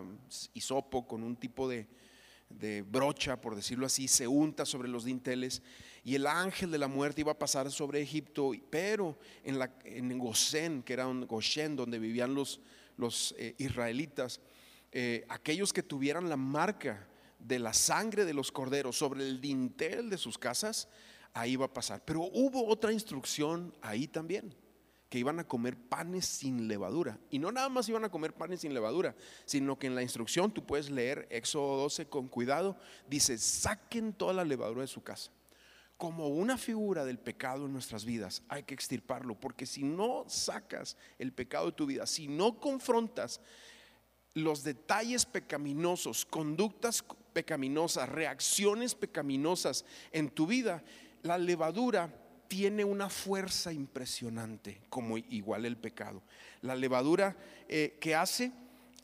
[0.54, 1.86] hisopo, con un tipo de,
[2.50, 5.62] de brocha, por decirlo así, se unta sobre los dinteles
[6.04, 10.18] y el ángel de la muerte iba a pasar sobre Egipto, pero en, la, en
[10.18, 12.60] Gosén, que era un Goshen, donde vivían los,
[12.96, 14.40] los eh, israelitas,
[14.92, 17.06] eh, aquellos que tuvieran la marca
[17.38, 20.88] de la sangre de los corderos sobre el dintel de sus casas,
[21.32, 22.02] ahí va a pasar.
[22.04, 24.54] Pero hubo otra instrucción ahí también,
[25.10, 27.18] que iban a comer panes sin levadura.
[27.30, 30.52] Y no nada más iban a comer panes sin levadura, sino que en la instrucción,
[30.52, 32.76] tú puedes leer Éxodo 12 con cuidado,
[33.08, 35.32] dice, saquen toda la levadura de su casa.
[35.96, 40.96] Como una figura del pecado en nuestras vidas, hay que extirparlo, porque si no sacas
[41.18, 43.40] el pecado de tu vida, si no confrontas
[44.34, 50.84] los detalles pecaminosos, conductas pecaminosas, reacciones pecaminosas en tu vida,
[51.22, 52.19] la levadura
[52.50, 56.20] tiene una fuerza impresionante, como igual el pecado.
[56.62, 57.36] La levadura
[57.68, 58.50] eh, que hace,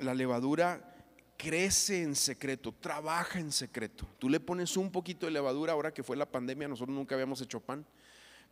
[0.01, 0.97] la levadura
[1.37, 4.05] crece en secreto, trabaja en secreto.
[4.19, 7.41] Tú le pones un poquito de levadura, ahora que fue la pandemia, nosotros nunca habíamos
[7.41, 7.87] hecho pan,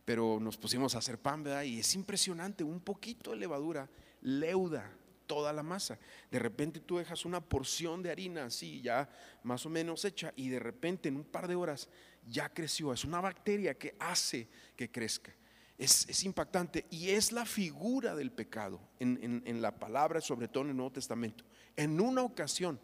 [0.05, 1.63] pero nos pusimos a hacer pan, ¿verdad?
[1.63, 3.89] Y es impresionante, un poquito de levadura
[4.21, 4.89] leuda
[5.27, 5.99] toda la masa.
[6.31, 9.09] De repente tú dejas una porción de harina así, ya
[9.43, 11.89] más o menos hecha, y de repente en un par de horas
[12.27, 12.93] ya creció.
[12.93, 15.33] Es una bacteria que hace que crezca.
[15.77, 20.69] Es, impactante y es la figura del pecado en, en la palabra, sobre todo en
[20.69, 21.43] el Nuevo Testamento.
[21.75, 22.79] En una ocasión,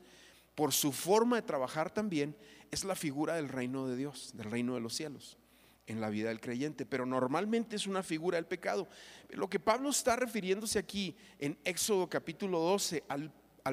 [0.56, 2.36] por su forma de trabajar también,
[2.70, 5.38] es la figura del reino de Dios, del reino de los cielos
[5.88, 8.88] en la vida del creyente, pero normalmente es una figura del pecado.
[9.30, 13.32] Lo que Pablo está refiriéndose aquí en Éxodo capítulo 12 al,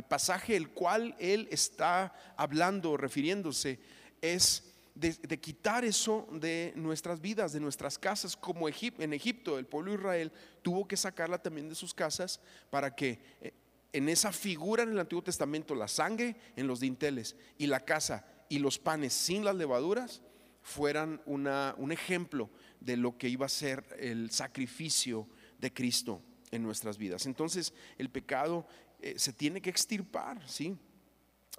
[0.09, 3.79] pasaje el cual él está hablando, refiriéndose,
[4.21, 4.68] es
[4.99, 9.99] de, quitar eso de nuestras vidas, de nuestras casas, como en Egipto el pueblo de
[9.99, 10.33] Israel
[10.63, 13.53] tuvo que sacarla también de sus casas para que eh,
[13.93, 18.27] en esa figura en el Antiguo Testamento la sangre en los dinteles y la casa
[18.49, 20.23] y los panes sin las levaduras
[20.63, 25.27] fueran un ejemplo de lo que iba a ser el sacrificio
[25.59, 27.25] de Cristo en nuestras vidas.
[27.27, 28.67] Entonces el pecado
[29.01, 30.77] eh, se tiene que extirpar, ¿sí?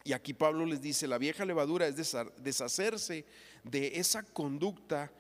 [0.10, 1.96] Y aquí Pablo les dice, la vieja levadura es
[2.42, 3.28] deshacerse
[3.64, 5.12] de esa conducta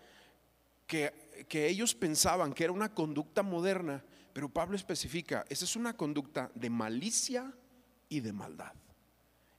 [0.88, 5.95] que, que ellos pensaban que era una conducta moderna, pero Pablo especifica, esa es una
[5.95, 7.54] conducta de malicia
[8.10, 8.73] y de maldad.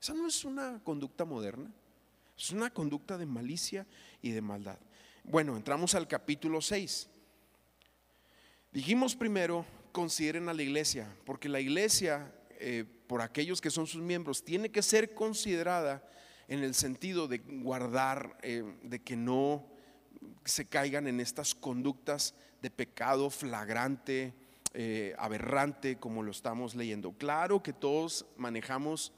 [0.01, 1.71] Esa no es una conducta moderna.
[2.37, 3.87] Es una conducta de malicia
[4.21, 4.79] y de maldad.
[5.23, 7.07] Bueno, entramos al capítulo 6.
[8.73, 14.01] Dijimos primero, consideren a la iglesia, porque la iglesia, eh, por aquellos que son sus
[14.01, 16.07] miembros, tiene que ser considerada
[16.47, 19.67] en el sentido de guardar, eh, de que no
[20.45, 24.35] se caigan en estas conductas de pecado flagrante,
[24.75, 27.13] eh, aberrante, como lo estamos leyendo.
[27.13, 29.11] Claro que todos manejamos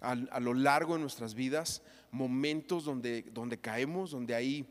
[0.00, 4.66] a, lo largo de nuestras vidas momentos donde, donde caemos, donde hay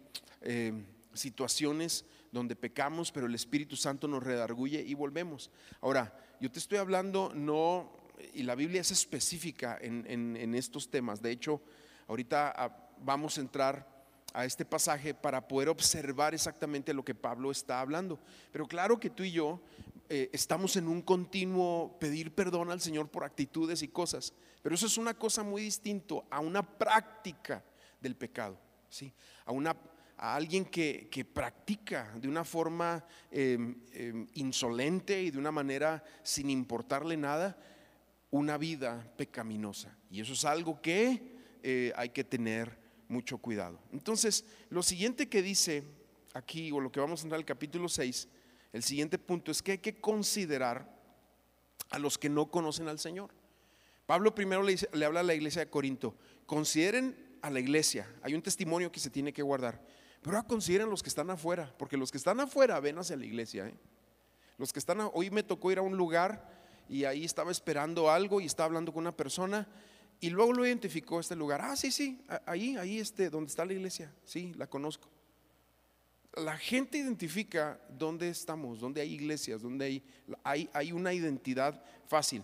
[1.13, 5.51] situaciones donde pecamos, pero el Espíritu Santo nos redarguye y volvemos.
[5.81, 7.91] Ahora, yo te estoy hablando no,
[8.33, 11.21] y la Biblia es específica en, estos temas.
[11.21, 11.61] De hecho,
[12.07, 13.97] ahorita ah, vamos a entrar
[14.33, 18.19] a este pasaje para poder observar exactamente lo que Pablo está hablando.
[18.51, 19.61] Pero claro que tú y yo
[20.09, 24.33] eh, estamos en un continuo pedir perdón al Señor por actitudes y cosas.
[24.61, 27.63] Pero eso es una cosa muy distinto a una práctica
[27.99, 29.11] del pecado, ¿sí?
[29.45, 29.75] a, una,
[30.17, 36.49] a alguien que, practica de una forma em, em, insolente y de una manera sin
[36.49, 37.57] importarle nada
[38.31, 39.95] una vida pecaminosa.
[40.09, 43.79] Y eso es algo que eh, hay que tener mucho cuidado.
[43.91, 45.83] Entonces, lo siguiente que dice
[46.33, 48.27] aquí, o lo que vamos a entrar al capítulo 6,
[48.73, 50.97] el siguiente punto es que hay que considerar
[51.89, 53.31] a los que no conocen al Señor.
[54.05, 58.41] Pablo primero le, habla a la iglesia de Corinto, consideren a la iglesia, hay un
[58.41, 59.81] testimonio que se tiene que guardar,
[60.21, 63.67] pero consideren los que están afuera, porque los que están afuera ven hacia la iglesia.
[63.67, 63.75] ¿eh?
[64.57, 66.56] Los que están, hoy me tocó ir a un lugar
[66.89, 69.67] y ahí estaba esperando algo y estaba hablando con una persona
[70.19, 71.61] y luego lo identificó este lugar.
[71.61, 75.09] Ah, sí, sí, ahí, ahí, este, donde está la iglesia, sí, la conozco.
[76.35, 80.03] La gente identifica dónde estamos, dónde hay iglesias, dónde hay,
[80.43, 82.43] hay, hay una identidad fácil.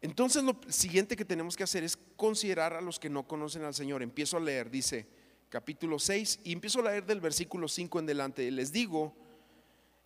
[0.00, 3.74] Entonces lo siguiente que tenemos que hacer es considerar a los que no conocen al
[3.74, 4.02] Señor.
[4.02, 5.06] Empiezo a leer, dice
[5.48, 8.50] capítulo 6, y empiezo a leer del versículo 5 en delante.
[8.50, 9.14] Les digo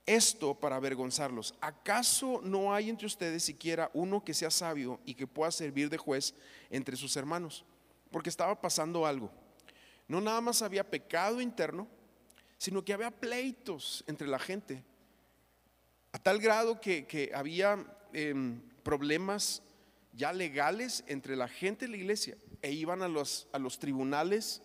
[0.07, 1.55] esto para avergonzarlos.
[1.61, 5.99] ¿Acaso no hay entre ustedes siquiera uno que sea sabio y que pueda servir de
[5.99, 6.35] juez
[6.71, 7.65] entre sus hermanos?
[8.11, 9.31] Porque estaba pasando algo.
[10.07, 11.89] No nada más había pecado interno,
[12.59, 14.85] sino que había pleitos entre la gente.
[16.13, 19.63] A tal grado que, había em, problemas
[20.13, 24.63] ya legales entre la gente y la iglesia e iban a los, tribunales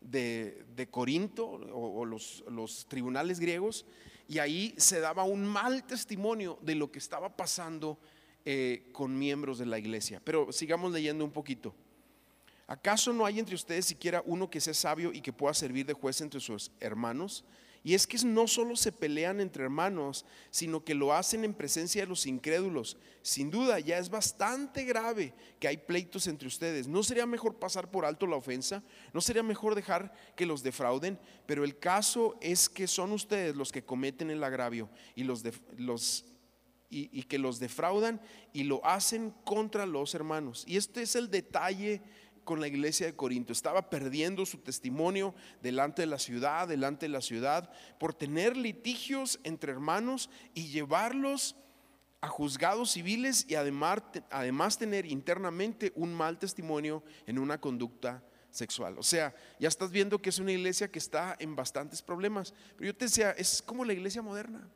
[0.00, 3.86] de, Corinto o, los, tribunales griegos
[4.32, 7.98] y ahí se daba un mal testimonio de lo que estaba pasando
[8.46, 10.22] eh, con miembros de la iglesia.
[10.24, 11.74] Pero sigamos leyendo un poquito.
[12.66, 15.92] ¿Acaso no hay entre ustedes siquiera uno que sea sabio y que pueda servir de
[15.92, 17.44] juez entre sus hermanos?
[17.84, 22.02] Y es que no solo se pelean entre hermanos, sino que lo hacen en presencia
[22.02, 22.96] de los incrédulos.
[23.22, 26.86] Sin duda, ya es bastante grave que hay pleitos entre ustedes.
[26.86, 28.84] ¿No sería mejor pasar por alto la ofensa?
[29.12, 31.18] ¿No sería mejor dejar que los defrauden?
[31.46, 35.44] Pero el caso es que son ustedes los que cometen el agravio y, los,
[36.88, 38.20] y que los defraudan
[38.52, 40.62] y lo hacen contra los hermanos.
[40.68, 42.00] Y este es el detalle
[42.44, 43.52] con la iglesia de Corinto.
[43.52, 49.40] Estaba perdiendo su testimonio delante de la ciudad, delante de la ciudad, por tener litigios
[49.44, 51.56] entre hermanos y llevarlos
[52.22, 58.96] a juzgados civiles y además, tener internamente un mal testimonio en una conducta sexual.
[58.96, 62.54] O sea, ya estás viendo que es una iglesia que está en bastantes problemas.
[62.76, 64.70] Pero yo te decía, es como la iglesia moderna.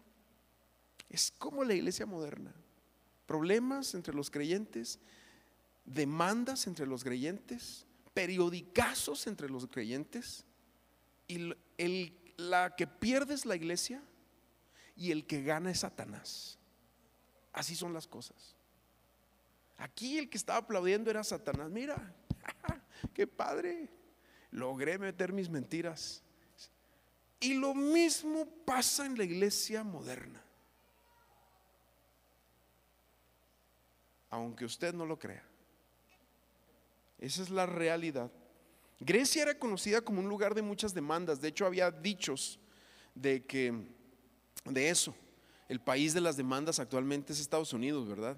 [1.08, 2.52] Es como la iglesia moderna.
[3.26, 4.98] Problemas entre los creyentes,
[5.86, 10.44] demandas entre los creyentes, periodicazos entre los creyentes,
[11.28, 14.02] y el, la que pierde es la iglesia
[14.96, 16.58] y el que gana es Satanás.
[17.52, 18.54] Así son las cosas.
[19.78, 21.70] Aquí el que estaba aplaudiendo era Satanás.
[21.70, 22.14] Mira,
[23.14, 23.88] qué padre.
[24.50, 26.22] Logré meter mis mentiras.
[27.40, 30.42] Y lo mismo pasa en la iglesia moderna.
[34.30, 35.44] Aunque usted no lo crea.
[37.18, 38.30] Esa es la realidad.
[39.00, 41.40] Grecia era conocida como un lugar de muchas demandas.
[41.40, 42.58] De hecho, había dichos
[43.14, 43.72] de que
[44.64, 45.14] de eso.
[45.68, 48.36] El país de las demandas actualmente es Estados Unidos, ¿verdad?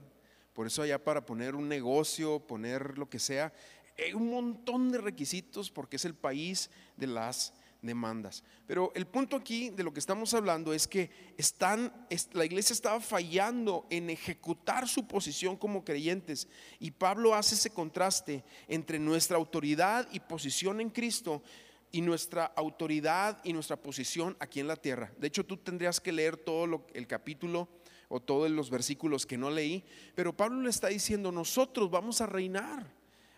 [0.55, 3.53] Por eso allá para poner un negocio, poner lo que sea,
[3.99, 8.43] hay un montón de requisitos porque es el país de las demandas.
[8.67, 11.93] Pero el punto aquí de lo que estamos hablando es que están,
[12.33, 18.45] la iglesia estaba fallando en ejecutar su posición como creyentes y Pablo hace ese contraste
[18.67, 21.43] entre nuestra autoridad y posición en Cristo
[21.91, 25.13] y nuestra autoridad y nuestra posición aquí en la tierra.
[25.19, 27.69] De hecho, tú tendrías que leer todo el capítulo
[28.09, 32.27] o todos los versículos que no leí, pero Pablo le está diciendo, nosotros vamos a
[32.27, 32.91] reinar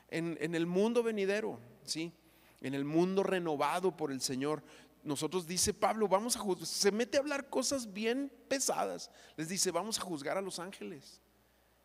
[0.09, 2.12] en, en el mundo venidero, ¿sí?
[2.61, 4.62] En el mundo renovado por el Señor.
[5.03, 9.11] Nosotros dice Pablo, vamos a juzgar, se mete a hablar cosas bien pesadas.
[9.37, 11.20] Les dice, vamos a juzgar a los ángeles.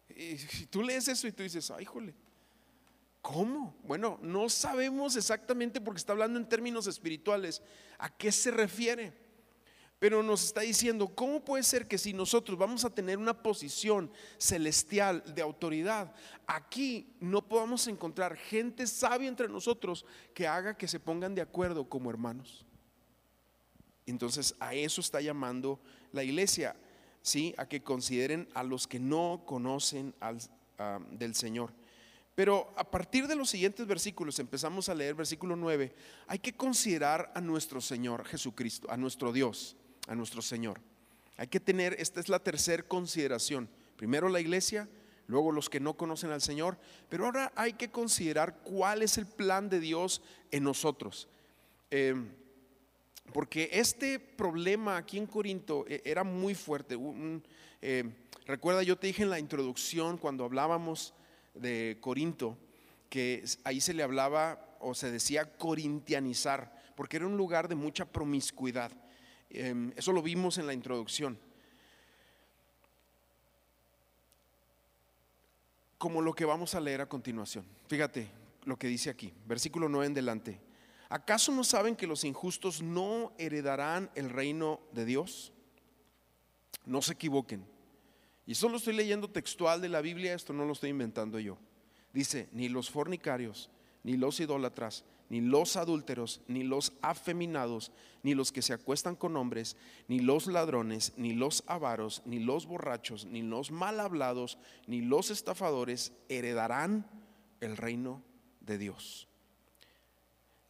[0.10, 0.36] Y,
[0.68, 2.14] tú lees eso y tú dices, ay, jole,
[3.22, 3.76] ¿cómo?
[3.84, 7.62] Bueno, no sabemos exactamente porque está hablando en términos espirituales
[7.98, 9.25] a qué se refiere.
[10.06, 14.12] Pero nos está diciendo, ¿cómo puede ser que si nosotros vamos a tener una posición
[14.38, 16.14] celestial de autoridad,
[16.46, 21.90] aquí no podamos encontrar gente sabia entre nosotros que haga que se pongan de acuerdo
[21.90, 22.68] como hermanos?
[24.06, 25.80] Entonces a eso está llamando
[26.12, 26.76] la iglesia,
[27.24, 27.56] ¿sí?
[27.58, 30.38] A que consideren a los que no conocen al,
[31.18, 31.74] del Señor.
[32.36, 35.96] Pero a partir de los siguientes versículos, empezamos a leer versículo 9,
[36.28, 39.76] hay que considerar a nuestro Señor Jesucristo, a nuestro Dios
[40.08, 40.80] a nuestro Señor.
[41.38, 43.70] Hay que tener, esta es la tercera consideración.
[43.98, 44.88] Primero la iglesia,
[45.28, 46.78] luego los que no conocen al Señor,
[47.10, 51.28] pero ahora hay que considerar cuál es el plan de Dios en nosotros.
[51.92, 52.30] Em,
[53.34, 56.98] porque este problema aquí en Corinto eh, era muy fuerte.
[57.82, 58.14] Em,
[58.46, 61.14] recuerda, yo te dije en la introducción cuando hablábamos
[61.54, 62.58] de Corinto,
[63.10, 68.06] que ahí se le hablaba o se decía corintianizar, porque era un lugar de mucha
[68.06, 68.92] promiscuidad.
[69.58, 71.40] Em, eso lo vimos en la introducción.
[75.98, 77.66] Como lo que vamos a leer a continuación.
[77.88, 78.30] Fíjate
[78.66, 80.60] lo que dice aquí, versículo 9 en delante.
[81.08, 85.54] ¿Acaso no saben que los injustos no heredarán el reino de Dios?
[86.86, 87.66] No se equivoquen.
[88.46, 91.58] Y solo estoy leyendo textual de la Biblia, esto no lo estoy inventando yo.
[92.12, 93.70] Dice, ni los fornicarios,
[94.04, 97.92] ni los idólatras, ni los adúlteros, ni los afeminados,
[98.24, 99.76] ni los que se acuestan con hombres,
[100.08, 104.58] ni los ladrones, ni los avaros, ni los borrachos, ni los mal hablados,
[104.88, 107.08] ni los estafadores heredarán
[107.62, 108.24] el reino
[108.62, 109.28] de Dios.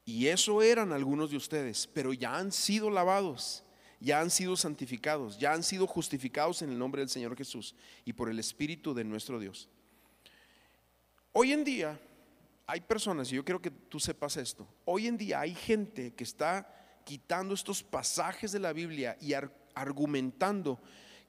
[0.06, 3.64] Y eso eran algunos de ustedes, pero ya han sido lavados,
[4.00, 7.76] ya han sido santificados, ya han sido justificados en el nombre del Señor Jesús
[8.06, 9.68] y por el Espíritu de nuestro Dios.
[11.32, 12.00] Hoy en día
[12.68, 16.24] hay personas, y yo quiero que tú sepas esto, hoy en día hay gente que
[16.24, 16.68] está
[17.04, 19.34] quitando estos pasajes de la Biblia y
[19.76, 20.80] argumentando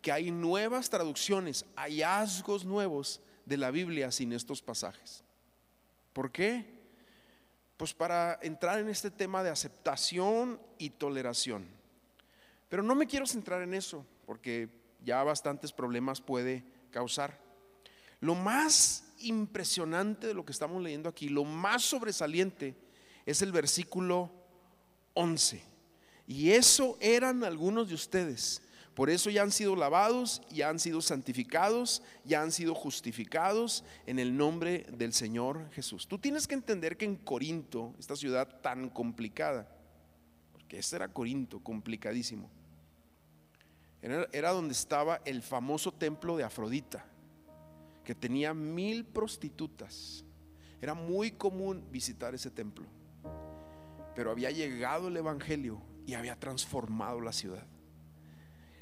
[0.01, 5.23] que hay nuevas traducciones, hallazgos nuevos de la Biblia sin estos pasajes.
[6.13, 6.65] ¿Por qué?
[7.77, 11.67] Pues para entrar en este tema de aceptación y toleración.
[12.69, 14.71] Pero no me quiero centrar en eso, porque
[15.05, 17.39] ya bastantes problemas puede causar.
[18.21, 22.77] Lo más impresionante de lo que estamos leyendo aquí, lo más sobresaliente
[23.25, 24.31] es el versículo
[25.15, 25.63] 11.
[26.27, 28.63] Y eso eran algunos de ustedes.
[28.95, 34.19] Por eso ya han sido lavados, ya han sido santificados, ya han sido justificados en
[34.19, 36.09] el nombre del Señor Jesús.
[36.09, 39.69] Tú tienes que entender que en Corinto, esta ciudad tan complicada,
[40.53, 42.51] porque este era Corinto, complicadísimo,
[44.01, 47.05] era, era donde estaba el famoso templo de Afrodita
[48.07, 50.25] que tenía mil prostitutas.
[50.81, 52.87] Era muy común visitar ese templo.
[54.15, 57.67] Pero había llegado el Evangelio y había transformado la ciudad.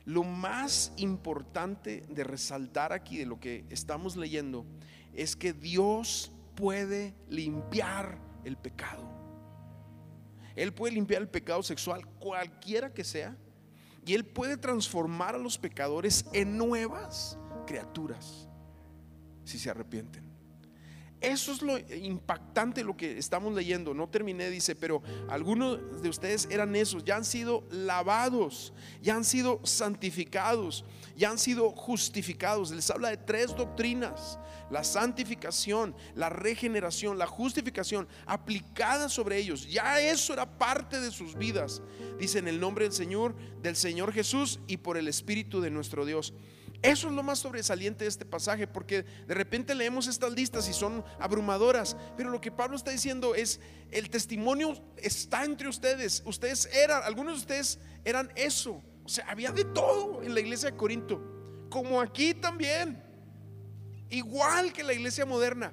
[0.05, 4.66] Lo más importante de resaltar aquí de lo que estamos leyendo
[5.14, 9.09] es que Dios puede limpiar el pecado.
[10.55, 13.39] Él puede limpiar el pecado sexual, cualquiera que sea,
[14.05, 18.51] y Él puede transformar a los pecadores en nuevas criaturas
[19.45, 20.34] si se arrepienten.
[21.24, 23.95] Eso es lo impactante lo que estamos leyendo.
[23.95, 29.24] No terminé, dice, pero algunos de ustedes eran esos, ya han sido lavados, ya han
[29.24, 30.84] sido santificados,
[31.16, 32.72] ya han sido justificados.
[32.72, 34.38] Les habla de tres doctrinas,
[34.70, 39.66] la santificación, la regeneración, la justificación aplicada sobre ellos.
[39.66, 41.80] Ya eso era parte de sus vidas.
[42.18, 46.05] Dice en el nombre del Señor, del Señor Jesús y por el Espíritu de nuestro
[46.05, 46.34] Dios.
[46.85, 50.74] Eso es lo más sobresaliente de este pasaje, porque de repente leemos estas listas y
[50.74, 53.59] son abrumadoras, pero lo que Pablo está diciendo es,
[53.91, 59.51] el testimonio está entre ustedes, ustedes eran, algunos de ustedes eran eso, o sea, había
[59.51, 63.03] de todo en la iglesia de Corinto, como aquí también,
[64.11, 65.72] igual que la iglesia moderna.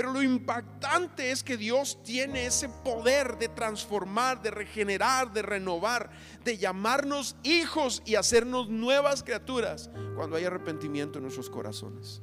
[0.00, 6.08] Pero lo impactante es que Dios tiene ese poder de transformar, de regenerar, de renovar,
[6.42, 12.22] de llamarnos hijos y hacernos nuevas criaturas cuando hay arrepentimiento en nuestros corazones.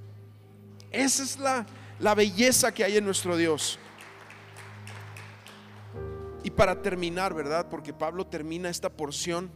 [0.89, 1.67] Esa es la,
[1.99, 3.77] la belleza que hay en nuestro Dios.
[6.43, 7.69] Y para terminar, ¿verdad?
[7.69, 9.51] Porque Pablo termina esta porción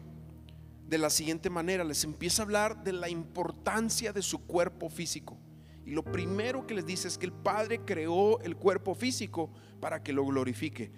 [0.86, 1.84] de la siguiente manera.
[1.84, 5.40] Les empieza a hablar de la importancia de su cuerpo físico.
[5.86, 10.04] Y lo primero que les dice es que el Padre creó el cuerpo físico para
[10.04, 10.92] que lo glorifique.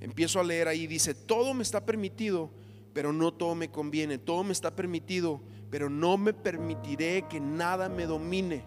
[0.00, 2.50] Empiezo a leer ahí, dice, todo me está permitido,
[2.92, 4.18] pero no todo me conviene.
[4.18, 8.64] Todo me está permitido, pero no me permitiré que nada me domine.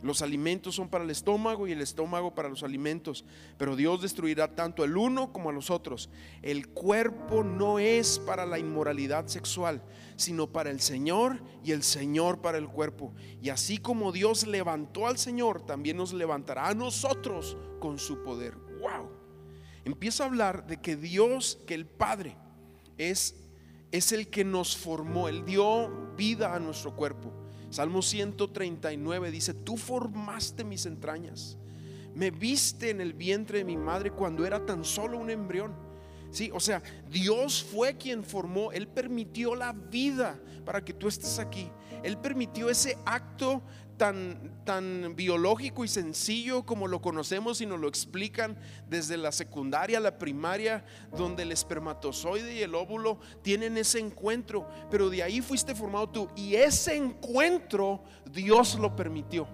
[0.00, 3.24] Los alimentos son para el estómago y el estómago para los alimentos,
[3.56, 6.08] pero Dios destruirá tanto el uno como a los otros.
[6.40, 9.82] El cuerpo no es para la inmoralidad sexual,
[10.14, 13.12] sino para el Señor y el Señor para el cuerpo.
[13.42, 18.54] Y así como Dios levantó al Señor, también nos levantará a nosotros con su poder.
[18.80, 19.10] ¡Wow!
[19.84, 22.36] Empieza a hablar de que Dios, que el Padre,
[22.98, 23.34] es,
[23.90, 27.32] es el que nos formó, Él dio vida a nuestro cuerpo.
[27.70, 31.58] Salmo 139 dice, tú formaste mis entrañas,
[32.14, 35.72] me viste en el vientre de mi madre cuando era tan solo un embrión.
[36.30, 41.38] Sí, o sea, Dios fue quien formó, Él permitió la vida para que tú estés
[41.38, 41.70] aquí.
[42.02, 43.62] Él permitió ese acto
[43.98, 48.56] tan, tan biológico y sencillo como lo conocemos y nos lo explican
[48.88, 50.84] desde la secundaria, la primaria,
[51.14, 56.28] donde el espermatozoide y el óvulo tienen ese encuentro, pero de ahí fuiste formado tú
[56.36, 59.48] y ese encuentro Dios lo permitió.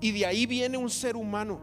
[0.00, 1.60] Y de ahí viene un ser humano.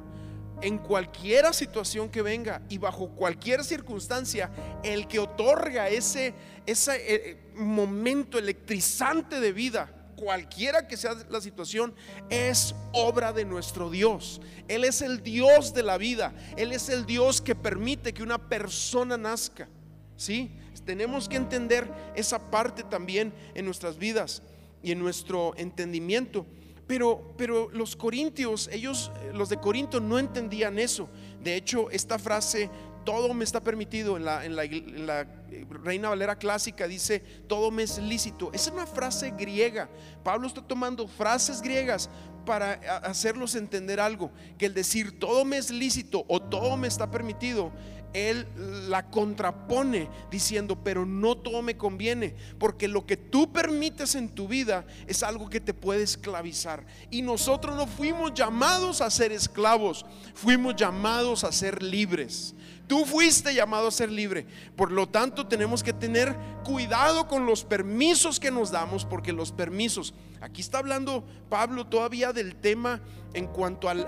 [0.60, 4.52] En cualquier situación que venga y bajo cualquier circunstancia,
[4.84, 6.34] el que otorga ese,
[6.66, 11.94] ese eh, momento electrizante de vida cualquiera que sea la situación,
[12.30, 14.42] es obra de nuestro Dios.
[14.68, 16.34] Él es el Dios de la vida.
[16.58, 19.70] Él es el Dios que permite que una persona nazca.
[20.18, 20.52] ¿Sí?
[20.84, 24.42] Tenemos que entender esa parte también en nuestras vidas
[24.82, 26.46] y en nuestro entendimiento.
[26.88, 31.10] Pero, pero los corintios, ellos, los de Corinto no entendían eso.
[31.44, 32.70] De hecho, esta frase
[33.08, 34.18] todo me está permitido.
[34.18, 38.52] En la, eh, Reina Valera clásica dice, todo me es lícito.
[38.52, 39.90] Esa es una frase griega.
[40.26, 42.10] Pablo está tomando frases griegas
[42.46, 47.10] para hacerlos entender algo, que el decir todo me es lícito o todo me está
[47.10, 47.72] permitido
[48.18, 48.48] él
[48.90, 54.48] la contrapone diciendo, pero no todo me conviene, porque lo que tú permites en tu
[54.48, 56.86] vida es algo que te puede esclavizar.
[57.12, 62.56] Y nosotros no fuimos llamados a ser esclavos, fuimos llamados a ser libres.
[62.88, 64.46] Tú fuiste llamado a ser libre.
[64.76, 69.52] Por lo tanto, tenemos que tener cuidado con los permisos que nos damos, porque los
[69.52, 73.02] permisos, aquí está hablando Pablo todavía del tema
[73.34, 74.08] en cuanto al,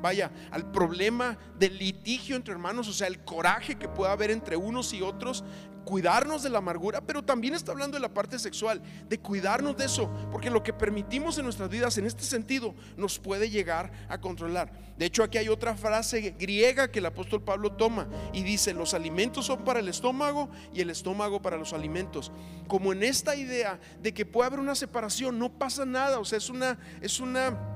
[0.00, 4.56] vaya, al problema del litigio entre hermanos, o sea, el coraje que pueda haber entre
[4.56, 5.44] unos y otros,
[5.86, 9.84] cuidarnos de la amargura, pero también está hablando de la parte sexual, de cuidarnos de
[9.84, 14.18] eso, porque lo que permitimos en nuestras vidas en este sentido nos puede llegar a
[14.18, 14.72] controlar.
[14.98, 18.94] De hecho, aquí hay otra frase griega que el apóstol Pablo toma y dice, los
[18.94, 22.32] alimentos son para el estómago y el estómago para los alimentos.
[22.66, 26.38] Como en esta idea de que puede haber una separación, no pasa nada, o sea,
[26.38, 27.75] es una es una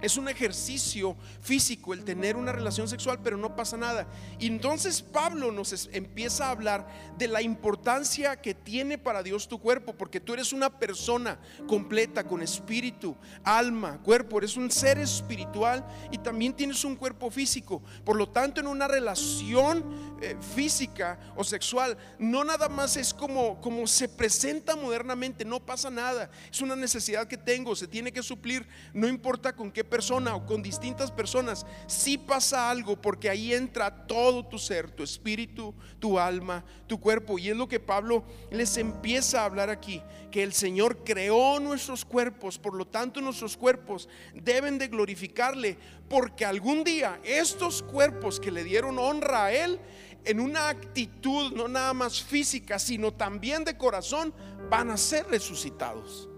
[0.00, 4.06] es un ejercicio físico el tener una relación sexual, pero no pasa nada.
[4.38, 6.88] Y entonces Pablo nos empieza a hablar
[7.18, 12.24] de la importancia que tiene para Dios tu cuerpo, porque tú eres una persona completa
[12.24, 17.82] con espíritu, alma, cuerpo, eres un ser espiritual y también tienes un cuerpo físico.
[18.04, 19.84] Por lo tanto, en una relación
[20.22, 25.90] eh, física o sexual, no nada más es como, como se presenta modernamente, no pasa
[25.90, 26.30] nada.
[26.50, 30.46] Es una necesidad que tengo, se tiene que suplir, no importa con qué persona o
[30.46, 36.18] con distintas personas, si pasa algo porque ahí entra todo tu ser, tu espíritu, tu
[36.18, 37.38] alma, tu cuerpo.
[37.38, 42.04] Y es lo que Pablo les empieza a hablar aquí, que el Señor creó nuestros
[42.04, 45.76] cuerpos, por lo tanto nuestros cuerpos deben de glorificarle,
[46.08, 49.80] porque algún día estos cuerpos que le dieron honra a Él,
[50.24, 54.32] en una actitud no nada más física, sino también de corazón,
[54.68, 56.28] van a ser resucitados.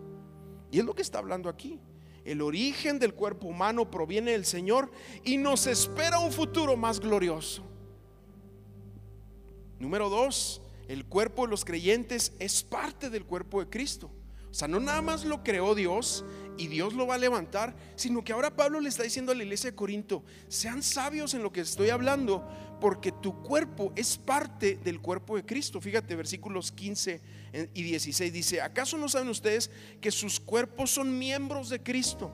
[0.71, 1.79] Y es lo que está hablando aquí.
[2.25, 4.91] El origen del cuerpo humano proviene del Señor
[5.25, 7.65] y nos espera un futuro más glorioso.
[9.79, 14.11] Número dos, el cuerpo de los creyentes es parte del cuerpo de Cristo.
[14.51, 16.25] O sea, no nada más lo creó Dios
[16.59, 19.43] y Dios lo va a levantar, sino que ahora Pablo le está diciendo a la
[19.43, 22.47] iglesia de Corinto, sean sabios en lo que estoy hablando,
[22.79, 25.81] porque tu cuerpo es parte del cuerpo de Cristo.
[25.81, 27.21] Fíjate, versículos 15
[27.53, 32.33] y 16 dice, ¿acaso no saben ustedes que sus cuerpos son miembros de Cristo?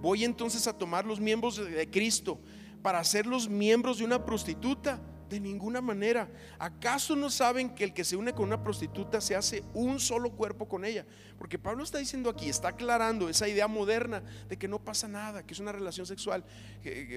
[0.00, 2.40] Voy entonces a tomar los miembros de Cristo
[2.82, 5.00] para hacerlos miembros de una prostituta.
[5.30, 6.28] De ninguna manera.
[6.58, 10.32] ¿Acaso no saben que el que se une con una prostituta se hace un solo
[10.32, 11.06] cuerpo con ella?
[11.38, 15.46] Porque Pablo está diciendo aquí, está aclarando esa idea moderna de que no pasa nada,
[15.46, 16.44] que es una relación sexual,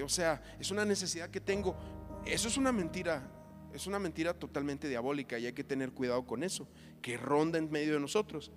[0.04, 1.76] o sea, es una necesidad que tengo.
[2.24, 3.28] Eso es una mentira
[3.74, 6.68] es una mentira totalmente diabólica y hay que tener cuidado con eso,
[7.02, 8.52] que ronda en medio de nosotros.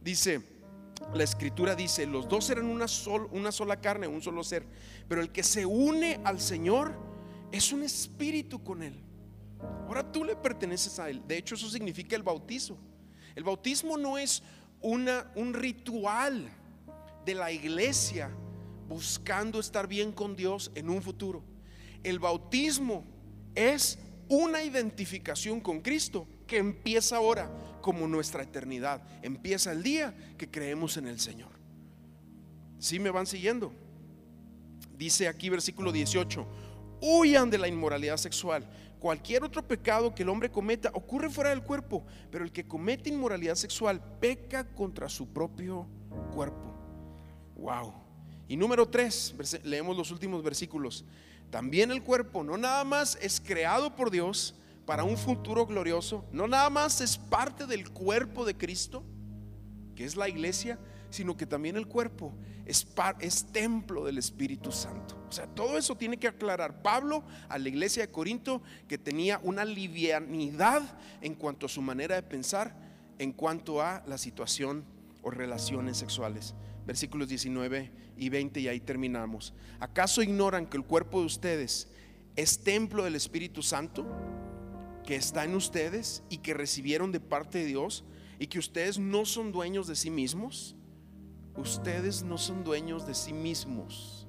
[0.00, 0.42] Dice,
[1.12, 2.86] la escritura dice, los dos eran una,
[3.32, 4.66] una sola carne, un solo ser,
[5.08, 6.94] pero el que se une al Señor
[7.52, 8.98] es un espíritu con Él.
[9.86, 11.22] Ahora tú le perteneces a Él.
[11.28, 12.78] De hecho, eso significa el bautizo.
[13.34, 14.42] El bautismo no es
[14.80, 16.48] una, un ritual
[17.26, 18.30] de la iglesia
[18.88, 21.44] buscando estar bien con Dios en un futuro.
[22.02, 23.04] El bautismo
[23.54, 23.98] es
[24.32, 27.50] una identificación con Cristo que empieza ahora
[27.82, 29.02] como nuestra eternidad.
[29.20, 31.50] Empieza el día que creemos en el Señor.
[32.78, 33.74] Si me van siguiendo?
[34.96, 36.46] Dice aquí versículo 18,
[37.02, 38.66] huyan de la inmoralidad sexual.
[38.98, 43.10] Cualquier otro pecado que el hombre cometa ocurre fuera del cuerpo, pero el que comete
[43.10, 45.86] inmoralidad sexual peca contra su propio
[46.32, 46.72] cuerpo.
[47.56, 47.92] Wow.
[48.48, 51.04] Y número 3, leemos los últimos versículos.
[51.52, 54.54] También el cuerpo no nada más es creado por Dios
[54.86, 59.04] para un futuro glorioso, no nada más es parte del cuerpo de Cristo,
[59.94, 60.78] que es la iglesia,
[61.10, 62.32] sino que también el cuerpo
[62.64, 62.86] es,
[63.52, 65.22] templo del Espíritu Santo.
[65.28, 69.38] O sea, todo eso tiene que aclarar Pablo a la iglesia de Corinto que tenía
[69.42, 70.80] una livianidad
[71.20, 72.74] en cuanto a su manera de pensar,
[73.18, 74.86] en cuanto a la situación
[75.20, 76.54] o relaciones sexuales
[76.86, 79.54] versículos 19 y 20 y ahí terminamos.
[79.80, 81.88] ¿Acaso ignoran que el cuerpo de ustedes
[82.36, 84.06] es templo del Espíritu Santo
[85.04, 88.04] que está en ustedes y que recibieron de parte de Dios
[88.38, 90.76] y que ustedes no son dueños de sí mismos?
[91.56, 94.26] Ustedes no son dueños de sí mismos.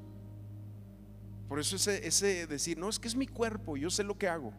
[1.47, 4.53] Por eso ese, decir, no, es que es mi cuerpo, yo sé lo que hago.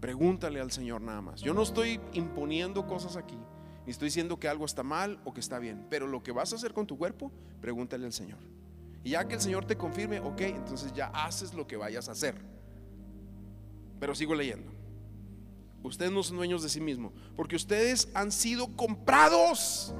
[0.00, 1.40] Pregúntale al Señor nada más.
[1.40, 3.38] Yo no estoy imponiendo cosas aquí.
[3.86, 6.52] Ni estoy diciendo que algo está mal o que está bien, pero lo que vas
[6.52, 7.30] a hacer con tu cuerpo,
[7.60, 8.40] pregúntale al Señor.
[9.04, 12.12] Y ya que el Señor te confirme, ok, entonces ya haces lo que vayas a
[12.12, 12.34] hacer.
[14.00, 14.72] Pero sigo leyendo.
[15.84, 19.94] Ustedes no son dueños de sí mismos, porque ustedes han sido comprados.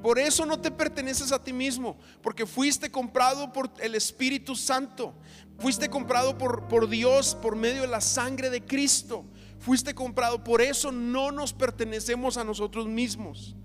[0.00, 5.14] Por eso no te perteneces a ti mismo, porque fuiste comprado por el Espíritu Santo.
[5.58, 9.24] Fuiste comprado por, por Dios por medio de la sangre de Cristo.
[9.58, 13.56] Fuiste comprado, por eso no nos pertenecemos a nosotros mismos.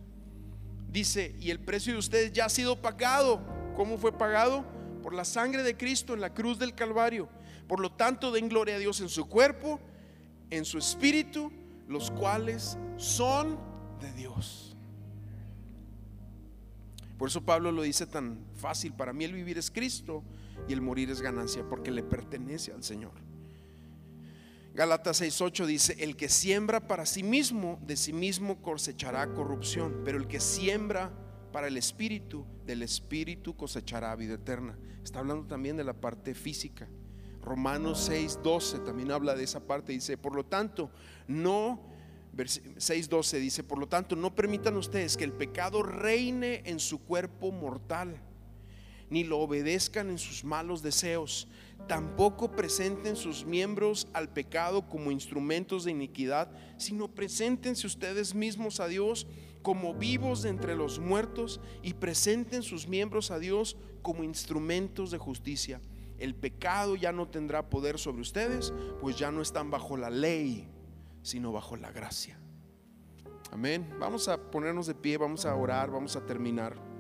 [0.90, 3.42] Dice, y el precio de ustedes ya ha sido pagado.
[3.76, 4.66] ¿Cómo fue pagado?
[5.02, 7.30] Por la sangre de Cristo en la cruz del Calvario.
[7.68, 9.80] Por lo tanto, den gloria a Dios en su cuerpo,
[10.50, 11.52] en su espíritu,
[11.88, 13.58] los cuales son
[14.02, 14.76] de Dios.
[17.18, 18.94] Por eso Pablo lo dice tan fácil.
[18.94, 20.24] Para mí el vivir es Cristo
[20.68, 23.14] y el morir es ganancia porque le pertenece al Señor.
[24.74, 30.18] Galatas 6:8 dice, el que siembra para sí mismo, de sí mismo cosechará corrupción, pero
[30.18, 31.12] el que siembra
[31.52, 34.78] para el Espíritu, del Espíritu cosechará vida eterna.
[35.04, 36.88] Está hablando también de la parte física.
[37.42, 40.90] Romanos 6:12 también habla de esa parte, dice, por lo tanto,
[41.28, 41.82] no
[42.34, 47.52] 6:12 dice, por lo tanto, no permitan ustedes que el pecado reine en su cuerpo
[47.52, 48.22] mortal,
[49.10, 51.50] ni lo obedezcan en sus malos deseos.
[51.88, 58.88] Tampoco presenten sus miembros al pecado como instrumentos de iniquidad, sino preséntense ustedes mismos a
[58.88, 59.28] Dios
[59.62, 65.18] como vivos de entre los muertos y presenten sus miembros a Dios como instrumentos de
[65.18, 65.82] justicia.
[66.18, 70.68] El pecado ya no tendrá poder sobre ustedes, pues ya no están bajo la ley
[71.22, 72.40] sino bajo la gracia.
[73.52, 73.88] Amén.
[74.00, 76.91] Vamos a ponernos de pie, vamos a orar, vamos a terminar.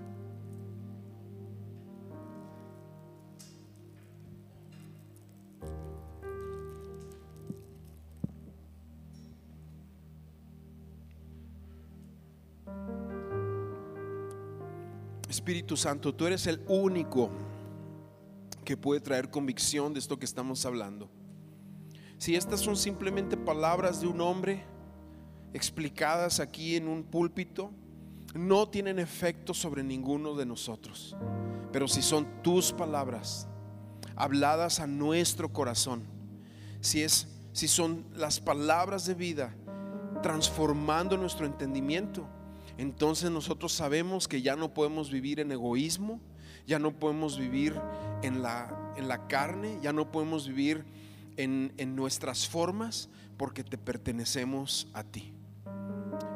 [15.29, 17.29] Espíritu Santo, tú eres el único
[18.65, 21.09] que puede traer convicción de esto que estamos hablando
[22.21, 24.63] si estas son simplemente palabras de un hombre
[25.55, 27.71] explicadas aquí en un púlpito,
[28.35, 31.17] no tienen efecto sobre ninguno de nosotros.
[31.71, 33.47] Pero si son tus palabras
[34.15, 36.03] habladas a nuestro corazón,
[36.79, 39.55] si es si son las palabras de vida
[40.21, 42.27] transformando nuestro entendimiento,
[42.81, 46.19] entonces nosotros sabemos que ya no podemos vivir en egoísmo,
[46.65, 47.79] ya no podemos vivir
[48.23, 50.83] en la, en la carne, ya no podemos vivir
[51.37, 53.07] en, nuestras formas
[53.37, 55.31] porque te pertenecemos a ti.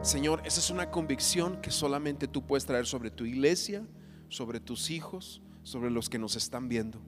[0.04, 3.84] Señor, esa es una convicción que solamente tú puedes traer sobre tu iglesia,
[4.30, 7.00] sobre tus hijos, sobre los que nos están viendo.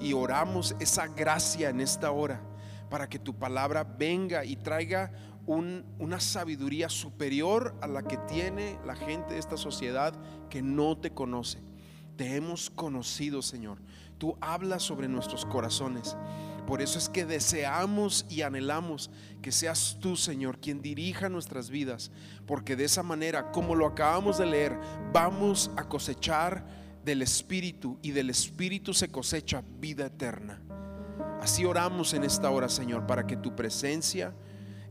[0.00, 2.40] Y oramos esa gracia en esta hora
[2.88, 5.12] para que tu palabra venga y traiga
[5.46, 10.14] una sabiduría superior a la que tiene la gente de esta sociedad
[10.48, 11.58] que no te conoce.
[12.16, 13.78] Te hemos conocido, Señor.
[14.18, 16.16] Tú hablas sobre nuestros corazones
[16.66, 22.10] por eso es que deseamos y anhelamos que seas tú, Señor, quien dirija nuestras vidas,
[22.46, 24.78] porque de esa manera, como lo acabamos de leer,
[25.12, 26.64] vamos a cosechar
[27.04, 30.62] del Espíritu y del Espíritu se cosecha vida eterna.
[31.40, 34.32] Así oramos en esta hora, Señor, para que tu presencia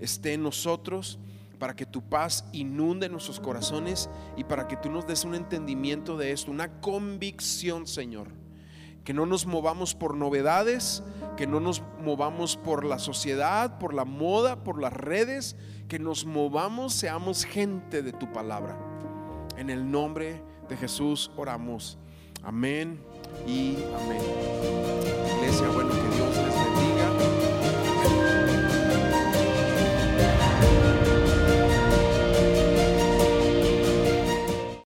[0.02, 1.20] esté en nosotros,
[1.58, 6.18] para que tu paz inunde nuestros corazones y para que tú nos des un entendimiento
[6.18, 8.42] de esto, una convicción, Señor
[9.04, 11.04] que no nos movamos por novedades,
[11.38, 15.56] que no nos movamos por la sociedad, por la moda, por las redes,
[15.88, 18.78] que nos movamos, seamos gente de tu palabra.
[19.58, 21.98] En el nombre de Jesús oramos.
[22.44, 23.00] Amén
[23.48, 24.22] y amén.
[25.38, 25.68] Iglesia,